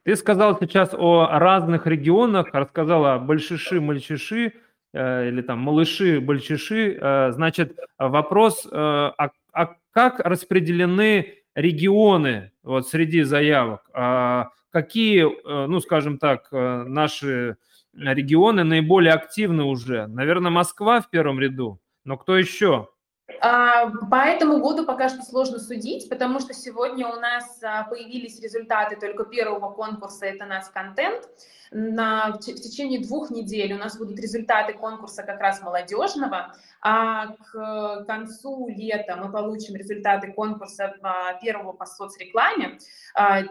Ты 0.04 0.16
сказал 0.16 0.58
сейчас 0.58 0.94
о 0.94 1.28
разных 1.38 1.86
регионах, 1.86 2.48
рассказала 2.52 3.18
большиши, 3.18 3.80
мальчиши, 3.80 4.54
э, 4.92 5.28
или 5.28 5.42
там 5.42 5.60
малыши, 5.60 6.20
большиши. 6.20 6.98
Э, 7.00 7.30
значит, 7.30 7.78
вопрос, 7.98 8.66
э, 8.66 8.68
а, 8.72 9.30
а 9.52 9.76
как 9.92 10.18
распределены 10.18 11.34
регионы 11.54 12.50
вот 12.64 12.88
среди 12.88 13.22
заявок? 13.22 13.88
А 13.94 14.48
какие, 14.70 15.24
э, 15.24 15.66
ну, 15.66 15.78
скажем 15.78 16.18
так, 16.18 16.48
наши 16.50 17.56
регионы 17.94 18.64
наиболее 18.64 19.12
активны 19.12 19.62
уже? 19.62 20.08
Наверное, 20.08 20.50
Москва 20.50 21.00
в 21.00 21.10
первом 21.10 21.38
ряду, 21.38 21.80
но 22.04 22.16
кто 22.16 22.36
еще? 22.36 22.88
А, 23.40 23.90
по 24.10 24.16
этому 24.16 24.58
году 24.58 24.84
пока 24.84 25.08
что 25.08 25.22
сложно 25.22 25.58
судить, 25.58 26.08
потому 26.08 26.40
что 26.40 26.54
сегодня 26.54 27.08
у 27.08 27.16
нас 27.20 27.58
а, 27.62 27.84
появились 27.84 28.40
результаты 28.40 28.96
только 28.96 29.24
первого 29.24 29.70
конкурса 29.70 30.26
«Это 30.26 30.44
нас 30.46 30.68
контент». 30.68 31.28
На, 31.74 32.32
в 32.32 32.38
течение 32.38 33.00
двух 33.00 33.30
недель 33.30 33.72
у 33.72 33.78
нас 33.78 33.96
будут 33.96 34.18
результаты 34.20 34.74
конкурса 34.74 35.22
как 35.22 35.40
раз 35.40 35.62
молодежного, 35.62 36.54
а 36.82 37.28
к 37.28 38.04
концу 38.06 38.68
лета 38.68 39.16
мы 39.16 39.32
получим 39.32 39.76
результаты 39.76 40.32
конкурса 40.32 40.94
а, 41.02 41.34
первого 41.40 41.72
по 41.72 41.86
соцрекламе, 41.86 42.78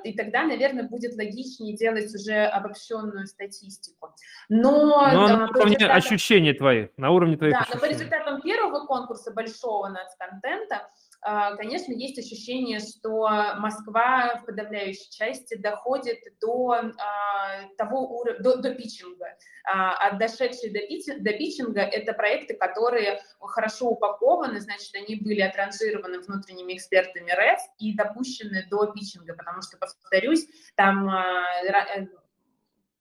и 0.03 0.13
тогда, 0.13 0.43
наверное, 0.43 0.83
будет 0.83 1.15
логичнее 1.17 1.75
делать 1.75 2.13
уже 2.13 2.45
обобщенную 2.45 3.25
статистику. 3.25 4.13
Но, 4.49 5.07
но 5.11 5.27
на 5.27 5.49
уровне 5.49 5.75
результатам... 5.75 5.97
ощущений 5.97 6.53
твоих, 6.53 6.89
на 6.97 7.11
уровне 7.11 7.37
твоих 7.37 7.53
Да, 7.53 7.59
ощущений. 7.61 7.81
но 7.81 7.87
по 7.87 7.91
результатам 7.91 8.41
первого 8.41 8.85
конкурса 8.85 9.31
большого 9.31 9.87
нацконтента, 9.87 10.75
а, 10.75 10.89
конечно, 11.21 11.93
есть 11.93 12.17
ощущение, 12.17 12.79
что 12.79 13.27
Москва 13.59 14.39
в 14.41 14.45
подавляющей 14.45 15.09
части 15.11 15.55
доходит 15.55 16.19
до 16.39 16.71
а, 16.71 17.67
того 17.77 18.17
уровня, 18.17 18.41
до, 18.41 18.57
до 18.57 18.73
питчинга. 18.73 19.27
А 19.63 20.17
дошедшие 20.17 20.73
до, 20.73 20.79
до 21.19 21.33
питчинга– 21.33 21.81
это 21.81 22.13
проекты, 22.13 22.55
которые 22.55 23.21
хорошо 23.39 23.89
упакованы, 23.89 24.59
значит, 24.59 24.95
они 24.95 25.15
были 25.15 25.41
отранжированы 25.41 26.19
внутренними 26.19 26.73
экспертами 26.73 27.31
РЭС 27.31 27.61
и 27.77 27.95
допущены 27.95 28.67
до 28.69 28.87
питчинга, 28.87 29.35
потому 29.35 29.61
что, 29.61 29.77
повторюсь, 29.77 30.47
там 30.75 31.07
э, 31.09 32.07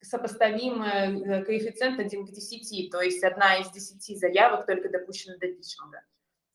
сопоставимый 0.02 1.22
э, 1.22 1.44
коэффициент 1.44 1.98
1 1.98 2.26
к 2.26 2.30
10, 2.30 2.90
то 2.90 3.00
есть 3.00 3.22
одна 3.22 3.56
из 3.56 3.70
10 3.70 4.18
заявок 4.18 4.66
только 4.66 4.88
допущена 4.88 5.36
до 5.36 5.48
питчинга. 5.48 6.02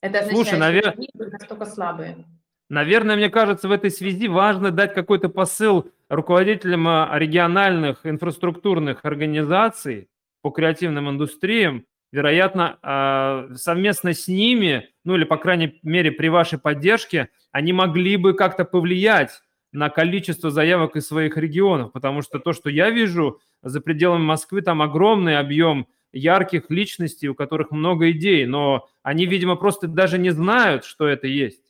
Это 0.00 0.20
означает, 0.20 0.46
Слушай, 0.46 0.58
навер... 0.58 0.82
что 0.82 0.92
они 0.92 1.08
настолько 1.14 1.66
слабые. 1.66 2.24
Наверное, 2.68 3.16
мне 3.16 3.30
кажется, 3.30 3.68
в 3.68 3.72
этой 3.72 3.90
связи 3.90 4.26
важно 4.28 4.70
дать 4.70 4.92
какой-то 4.92 5.28
посыл 5.28 5.90
руководителям 6.08 6.86
а, 6.88 7.10
региональных 7.14 8.04
инфраструктурных 8.04 9.04
организаций 9.04 10.08
по 10.42 10.50
креативным 10.50 11.08
индустриям, 11.08 11.84
вероятно, 12.10 12.78
а, 12.82 13.48
совместно 13.54 14.14
с 14.14 14.26
ними, 14.26 14.88
ну 15.04 15.14
или, 15.14 15.24
по 15.24 15.36
крайней 15.36 15.78
мере, 15.82 16.10
при 16.10 16.28
вашей 16.28 16.58
поддержке, 16.58 17.28
они 17.52 17.72
могли 17.72 18.16
бы 18.16 18.34
как-то 18.34 18.64
повлиять 18.64 19.42
на 19.72 19.88
количество 19.88 20.50
заявок 20.50 20.96
из 20.96 21.06
своих 21.06 21.36
регионов, 21.36 21.92
потому 21.92 22.22
что 22.22 22.38
то, 22.38 22.52
что 22.52 22.68
я 22.70 22.90
вижу 22.90 23.40
за 23.62 23.80
пределами 23.80 24.22
Москвы, 24.22 24.62
там 24.62 24.82
огромный 24.82 25.38
объем 25.38 25.86
ярких 26.16 26.70
личностей, 26.70 27.28
у 27.28 27.34
которых 27.34 27.70
много 27.70 28.10
идей, 28.10 28.46
но 28.46 28.88
они, 29.02 29.26
видимо, 29.26 29.56
просто 29.56 29.86
даже 29.86 30.18
не 30.18 30.30
знают, 30.30 30.84
что 30.84 31.06
это 31.06 31.26
есть. 31.26 31.62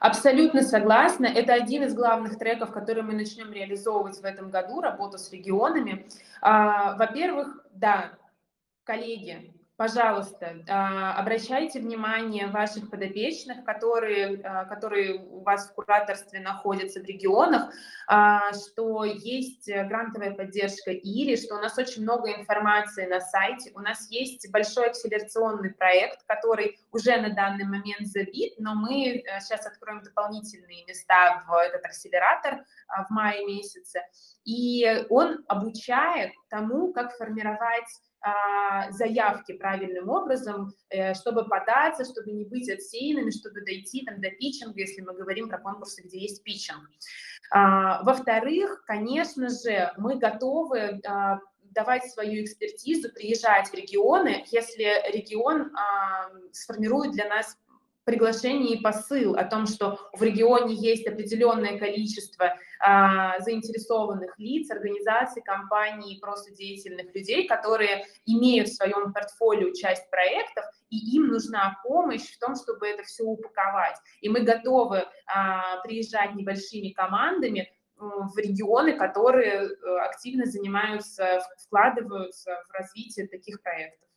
Абсолютно 0.00 0.62
согласна. 0.62 1.26
Это 1.26 1.54
один 1.54 1.82
из 1.82 1.94
главных 1.94 2.38
треков, 2.38 2.72
который 2.72 3.02
мы 3.02 3.14
начнем 3.14 3.52
реализовывать 3.52 4.18
в 4.20 4.24
этом 4.24 4.50
году, 4.50 4.80
работу 4.80 5.18
с 5.18 5.32
регионами. 5.32 6.06
А, 6.40 6.96
во-первых, 6.96 7.66
да, 7.72 8.12
коллеги, 8.84 9.52
пожалуйста, 9.78 10.56
а, 10.68 11.14
обращайте 11.14 11.78
внимание 11.78 12.48
ваших 12.48 12.90
подопечных, 12.90 13.64
которые, 13.64 14.42
а, 14.42 14.64
которые 14.64 15.20
у 15.20 15.40
вас 15.42 15.68
в 15.68 15.74
кураторстве 15.74 16.40
находятся 16.40 17.00
в 17.00 17.04
регионах, 17.04 17.72
а, 18.08 18.52
что 18.54 19.04
есть 19.04 19.70
грантовая 19.72 20.34
поддержка 20.34 20.90
ИРИ, 20.90 21.36
что 21.36 21.54
у 21.54 21.60
нас 21.60 21.78
очень 21.78 22.02
много 22.02 22.32
информации 22.32 23.06
на 23.06 23.20
сайте, 23.20 23.70
у 23.76 23.78
нас 23.78 24.10
есть 24.10 24.50
большой 24.50 24.88
акселерационный 24.88 25.72
проект, 25.72 26.24
который 26.26 26.80
уже 26.90 27.16
на 27.16 27.32
данный 27.32 27.64
момент 27.64 28.08
забит, 28.08 28.54
но 28.58 28.74
мы 28.74 29.22
сейчас 29.38 29.64
откроем 29.64 30.02
дополнительные 30.02 30.84
места 30.86 31.44
в 31.46 31.54
этот 31.54 31.84
акселератор 31.84 32.64
в 33.08 33.10
мае 33.10 33.46
месяце, 33.46 34.02
и 34.44 35.06
он 35.08 35.44
обучает 35.46 36.32
тому, 36.48 36.92
как 36.92 37.16
формировать 37.16 37.86
заявки 38.90 39.52
правильным 39.52 40.08
образом, 40.08 40.72
э, 40.90 41.14
чтобы 41.14 41.44
податься, 41.44 42.04
чтобы 42.04 42.32
не 42.32 42.44
быть 42.44 42.68
отсеянными, 42.68 43.30
чтобы 43.30 43.60
дойти 43.60 44.04
там, 44.04 44.20
до 44.20 44.30
питчинга, 44.30 44.80
если 44.80 45.02
мы 45.02 45.14
говорим 45.14 45.48
про 45.48 45.58
конкурсы, 45.58 46.02
где 46.02 46.18
есть 46.18 46.42
питчинг. 46.42 46.80
А, 47.50 48.02
во-вторых, 48.02 48.84
конечно 48.86 49.48
же, 49.48 49.92
мы 49.96 50.18
готовы 50.18 51.00
а, 51.06 51.38
давать 51.62 52.10
свою 52.10 52.44
экспертизу, 52.44 53.12
приезжать 53.12 53.68
в 53.68 53.74
регионы, 53.74 54.44
если 54.50 55.12
регион 55.12 55.70
сформирует 56.52 57.12
для 57.12 57.28
нас 57.28 57.56
приглашение 58.08 58.78
и 58.78 58.80
посыл 58.80 59.34
о 59.34 59.44
том, 59.44 59.66
что 59.66 59.98
в 60.14 60.22
регионе 60.22 60.74
есть 60.74 61.06
определенное 61.06 61.78
количество 61.78 62.54
а, 62.80 63.38
заинтересованных 63.40 64.38
лиц, 64.38 64.70
организаций, 64.70 65.42
компаний, 65.42 66.18
просто 66.18 66.54
деятельных 66.54 67.14
людей, 67.14 67.46
которые 67.46 68.06
имеют 68.24 68.68
в 68.68 68.76
своем 68.76 69.12
портфолио 69.12 69.74
часть 69.74 70.08
проектов, 70.10 70.64
и 70.88 71.16
им 71.16 71.26
нужна 71.26 71.78
помощь 71.84 72.22
в 72.22 72.38
том, 72.38 72.54
чтобы 72.56 72.88
это 72.88 73.02
все 73.02 73.24
упаковать. 73.24 73.98
И 74.22 74.30
мы 74.30 74.40
готовы 74.40 75.04
а, 75.26 75.82
приезжать 75.82 76.34
небольшими 76.34 76.92
командами, 76.92 77.70
в 78.00 78.38
регионы, 78.38 78.96
которые 78.96 79.64
э, 79.64 79.98
активно 80.08 80.46
занимаются, 80.46 81.40
вкладываются 81.66 82.62
в 82.68 82.72
развитие 82.72 83.26
таких 83.26 83.60
проектов. 83.60 84.08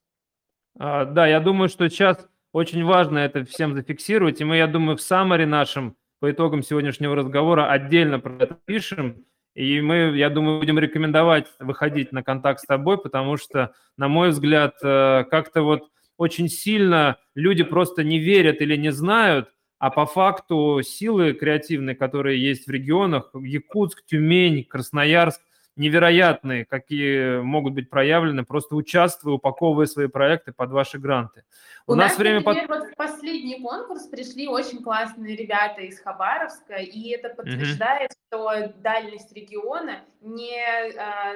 А, 0.80 1.06
да, 1.06 1.26
я 1.26 1.40
думаю, 1.40 1.68
что 1.68 1.90
сейчас 1.90 2.30
очень 2.54 2.84
важно 2.84 3.20
это 3.20 3.46
всем 3.46 3.74
зафиксировать, 3.74 4.42
и 4.42 4.44
мы, 4.44 4.58
я 4.58 4.68
думаю, 4.68 4.98
в 4.98 5.02
саммаре 5.02 5.46
нашем 5.46 5.96
по 6.20 6.30
итогам 6.32 6.62
сегодняшнего 6.62 7.16
разговора 7.16 7.72
отдельно 7.72 8.20
про 8.20 8.36
это 8.44 8.58
пишем, 8.66 9.26
и 9.56 9.82
мы, 9.82 10.16
я 10.16 10.30
думаю, 10.30 10.60
будем 10.60 10.80
рекомендовать 10.80 11.48
выходить 11.60 12.12
на 12.12 12.24
контакт 12.24 12.62
с 12.62 12.66
тобой, 12.66 12.98
потому 12.98 13.38
что, 13.38 13.74
на 13.98 14.08
мой 14.08 14.30
взгляд, 14.30 14.76
э, 14.84 15.26
как-то 15.30 15.64
вот 15.64 15.90
очень 16.18 16.48
сильно 16.48 17.18
люди 17.36 17.64
просто 17.64 18.04
не 18.04 18.20
верят 18.20 18.62
или 18.62 18.76
не 18.76 18.92
знают, 18.92 19.50
а 19.80 19.90
по 19.90 20.06
факту 20.06 20.82
силы 20.84 21.34
креативные, 21.34 21.96
которые 21.96 22.42
есть 22.42 22.68
в 22.68 22.72
регионах, 22.72 23.32
Якутск, 23.34 24.06
Тюмень, 24.06 24.64
Красноярск, 24.64 25.42
невероятные, 25.76 26.66
какие 26.66 27.40
могут 27.42 27.74
быть 27.74 27.90
проявлены, 27.90 28.44
просто 28.44 28.76
участвуя, 28.76 29.36
упаковывая 29.36 29.86
свои 29.86 30.08
проекты 30.08 30.52
под 30.52 30.72
ваши 30.72 31.00
гранты. 31.00 31.44
У, 31.88 31.94
У 31.94 31.96
нас, 31.96 32.12
нас 32.12 32.20
время... 32.20 32.42
Например, 32.42 32.68
под... 32.68 32.80
вот 32.80 32.92
в 32.92 32.96
последний 32.96 33.60
конкурс 33.62 34.08
пришли 34.08 34.48
очень 34.48 34.84
классные 34.84 35.36
ребята 35.36 35.82
из 35.82 36.00
Хабаровска, 36.00 36.76
и 36.76 37.10
это 37.10 37.30
подтверждает, 37.30 38.12
mm-hmm. 38.12 38.68
что 38.68 38.74
дальность 38.82 39.34
региона 39.34 40.02
не 40.22 40.62
а, 40.98 41.34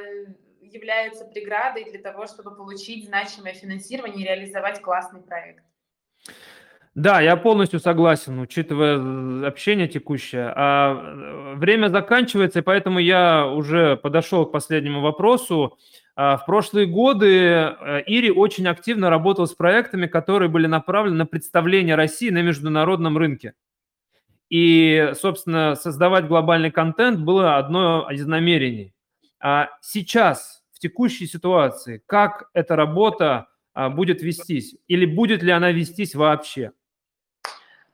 является 0.62 1.26
преградой 1.26 1.86
для 1.86 2.00
того, 2.00 2.28
чтобы 2.28 2.56
получить 2.56 3.06
значимое 3.06 3.54
финансирование 3.54 4.26
и 4.26 4.28
реализовать 4.28 4.82
классный 4.82 5.22
проект. 5.22 5.64
Да, 6.96 7.20
я 7.20 7.36
полностью 7.36 7.82
согласен, 7.82 8.40
учитывая 8.40 9.46
общение 9.46 9.86
текущее. 9.90 10.54
А 10.56 10.94
э, 10.96 11.56
время 11.56 11.90
заканчивается, 11.90 12.60
и 12.60 12.62
поэтому 12.62 13.00
я 13.00 13.48
уже 13.48 13.98
подошел 13.98 14.46
к 14.46 14.54
последнему 14.54 15.02
вопросу. 15.02 15.78
А, 16.16 16.38
в 16.38 16.46
прошлые 16.46 16.88
годы 16.88 17.28
э, 17.28 18.04
Ири 18.08 18.32
очень 18.32 18.66
активно 18.68 19.10
работал 19.10 19.46
с 19.46 19.54
проектами, 19.54 20.08
которые 20.08 20.48
были 20.48 20.68
направлены 20.68 21.18
на 21.18 21.26
представление 21.26 21.96
России 21.96 22.30
на 22.30 22.42
международном 22.42 23.18
рынке. 23.18 23.56
И, 24.50 25.12
собственно, 25.20 25.76
создавать 25.76 26.28
глобальный 26.28 26.72
контент 26.72 27.20
было 27.20 27.58
одно 27.58 28.08
из 28.10 28.26
намерений. 28.26 28.94
А 29.42 29.68
сейчас, 29.82 30.64
в 30.72 30.80
текущей 30.80 31.28
ситуации, 31.28 32.02
как 32.06 32.50
эта 32.54 32.78
работа 32.78 33.48
а, 33.74 33.90
будет 33.90 34.22
вестись? 34.22 34.78
Или 34.88 35.06
будет 35.06 35.44
ли 35.44 35.52
она 35.52 35.74
вестись 35.74 36.16
вообще? 36.16 36.72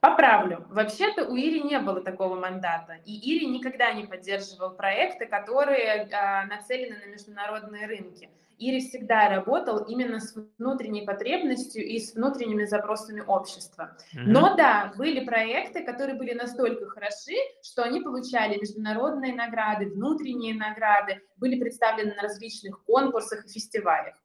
Поправлю. 0.01 0.65
Вообще-то 0.69 1.25
у 1.25 1.37
Ири 1.37 1.61
не 1.61 1.79
было 1.79 2.01
такого 2.01 2.35
мандата. 2.35 2.97
И 3.05 3.13
Ири 3.13 3.45
никогда 3.45 3.93
не 3.93 4.07
поддерживал 4.07 4.71
проекты, 4.71 5.27
которые 5.27 6.07
э, 6.09 6.45
нацелены 6.47 6.97
на 7.05 7.11
международные 7.11 7.85
рынки. 7.85 8.27
Ири 8.57 8.79
всегда 8.79 9.29
работал 9.29 9.83
именно 9.85 10.19
с 10.19 10.35
внутренней 10.57 11.05
потребностью 11.05 11.85
и 11.85 11.99
с 11.99 12.15
внутренними 12.15 12.65
запросами 12.65 13.21
общества. 13.21 13.95
Mm-hmm. 14.15 14.23
Но 14.25 14.55
да, 14.55 14.91
были 14.97 15.23
проекты, 15.23 15.83
которые 15.83 16.17
были 16.17 16.33
настолько 16.33 16.87
хороши, 16.87 17.35
что 17.61 17.83
они 17.83 18.01
получали 18.01 18.59
международные 18.59 19.35
награды, 19.35 19.85
внутренние 19.85 20.55
награды, 20.55 21.21
были 21.37 21.59
представлены 21.59 22.15
на 22.15 22.23
различных 22.23 22.83
конкурсах 22.85 23.45
и 23.45 23.49
фестивалях. 23.49 24.15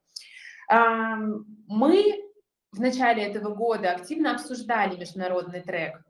Мы 0.69 2.26
в 2.71 2.79
начале 2.79 3.23
этого 3.23 3.53
года 3.53 3.91
активно 3.91 4.33
обсуждали 4.33 4.97
международный 4.97 5.61
трек. 5.61 6.01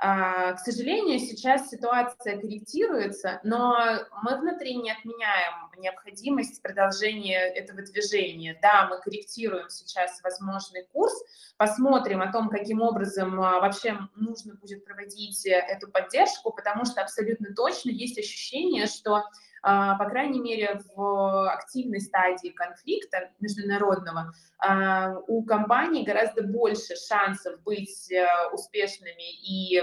А, 0.00 0.52
к 0.52 0.60
сожалению, 0.60 1.18
сейчас 1.18 1.70
ситуация 1.70 2.38
корректируется, 2.38 3.40
но 3.42 3.76
мы 4.22 4.36
внутри 4.36 4.76
не 4.76 4.92
отменяем 4.92 5.68
необходимость 5.76 6.62
продолжения 6.62 7.40
этого 7.40 7.82
движения. 7.82 8.56
Да, 8.62 8.86
мы 8.88 9.00
корректируем 9.00 9.68
сейчас 9.68 10.22
возможный 10.22 10.86
курс, 10.92 11.12
посмотрим 11.56 12.22
о 12.22 12.30
том, 12.30 12.48
каким 12.48 12.80
образом 12.80 13.40
а, 13.40 13.58
вообще 13.58 13.98
нужно 14.14 14.54
будет 14.54 14.84
проводить 14.84 15.44
эту 15.46 15.90
поддержку, 15.90 16.52
потому 16.52 16.84
что 16.84 17.00
абсолютно 17.02 17.52
точно 17.52 17.90
есть 17.90 18.18
ощущение, 18.18 18.86
что 18.86 19.24
по 19.62 20.04
крайней 20.08 20.40
мере, 20.40 20.80
в 20.94 21.52
активной 21.52 22.00
стадии 22.00 22.50
конфликта 22.50 23.30
международного 23.40 24.32
а, 24.58 25.18
у 25.26 25.44
компаний 25.44 26.04
гораздо 26.04 26.42
больше 26.42 26.94
шансов 26.96 27.60
быть 27.62 28.10
э, 28.10 28.26
успешными 28.52 29.30
и 29.42 29.80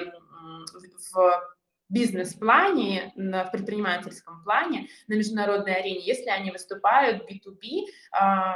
в 1.13 1.55
бизнес-плане, 1.89 3.13
в 3.15 3.49
предпринимательском 3.51 4.43
плане, 4.43 4.87
на 5.07 5.15
международной 5.15 5.75
арене, 5.75 6.01
если 6.01 6.29
они 6.29 6.51
выступают 6.51 7.29
B2B 7.29 7.85
а, 8.11 8.55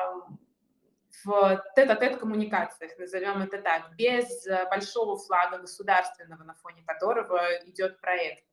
в 1.23 1.63
тет-а-тет 1.75 2.17
коммуникациях, 2.17 2.97
назовем 2.97 3.41
это 3.41 3.61
так, 3.61 3.95
без 3.95 4.47
большого 4.69 5.17
флага 5.17 5.59
государственного, 5.59 6.43
на 6.43 6.55
фоне 6.55 6.83
которого 6.85 7.39
идет 7.65 7.99
проект. 7.99 8.43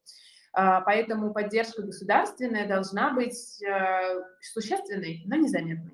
А, 0.58 0.80
поэтому 0.80 1.34
поддержка 1.34 1.82
государственная 1.82 2.66
должна 2.66 3.12
быть 3.12 3.62
э, 3.62 4.22
существенной, 4.40 5.22
но 5.26 5.36
незаметной. 5.36 5.92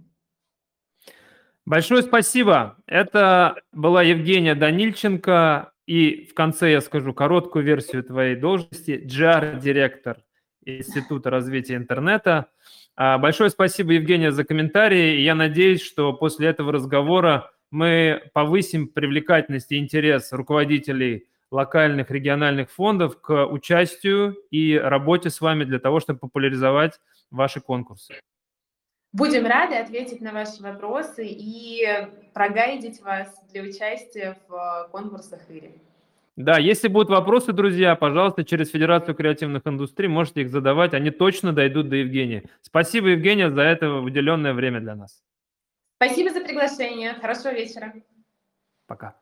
Большое 1.66 2.02
спасибо. 2.02 2.76
Это 2.86 3.56
была 3.72 4.04
Евгения 4.04 4.54
Данильченко. 4.54 5.72
И 5.86 6.26
в 6.26 6.34
конце 6.34 6.70
я 6.70 6.80
скажу 6.80 7.12
короткую 7.12 7.64
версию 7.64 8.04
твоей 8.04 8.36
должности. 8.36 8.92
GR-директор 9.04 10.18
Института 10.64 11.30
развития 11.30 11.74
интернета. 11.74 12.46
А, 12.94 13.18
большое 13.18 13.50
спасибо, 13.50 13.94
Евгения, 13.94 14.30
за 14.30 14.44
комментарии. 14.44 15.22
Я 15.22 15.34
надеюсь, 15.34 15.82
что 15.82 16.12
после 16.12 16.46
этого 16.46 16.70
разговора 16.70 17.50
мы 17.72 18.30
повысим 18.32 18.86
привлекательность 18.86 19.72
и 19.72 19.78
интерес 19.78 20.30
руководителей 20.32 21.26
локальных 21.52 22.10
региональных 22.10 22.70
фондов 22.70 23.20
к 23.20 23.46
участию 23.46 24.36
и 24.50 24.76
работе 24.76 25.30
с 25.30 25.40
вами 25.40 25.64
для 25.64 25.78
того, 25.78 26.00
чтобы 26.00 26.18
популяризовать 26.18 27.00
ваши 27.30 27.60
конкурсы. 27.60 28.14
Будем 29.12 29.46
рады 29.46 29.76
ответить 29.76 30.22
на 30.22 30.32
ваши 30.32 30.62
вопросы 30.62 31.26
и 31.26 31.86
прогайдить 32.32 33.02
вас 33.02 33.28
для 33.52 33.62
участия 33.62 34.38
в 34.48 34.88
конкурсах 34.90 35.40
ИРИ. 35.50 35.74
Да, 36.36 36.56
если 36.58 36.88
будут 36.88 37.10
вопросы, 37.10 37.52
друзья, 37.52 37.94
пожалуйста, 37.94 38.42
через 38.42 38.70
Федерацию 38.70 39.14
креативных 39.14 39.66
индустрий 39.66 40.08
можете 40.08 40.40
их 40.40 40.48
задавать, 40.48 40.94
они 40.94 41.10
точно 41.10 41.52
дойдут 41.52 41.90
до 41.90 41.96
Евгения. 41.96 42.44
Спасибо, 42.62 43.08
Евгения, 43.08 43.50
за 43.50 43.60
это 43.60 43.90
выделенное 43.90 44.54
время 44.54 44.80
для 44.80 44.94
нас. 44.94 45.22
Спасибо 45.96 46.30
за 46.30 46.40
приглашение. 46.40 47.12
Хорошего 47.14 47.52
вечера. 47.52 47.92
Пока. 48.86 49.21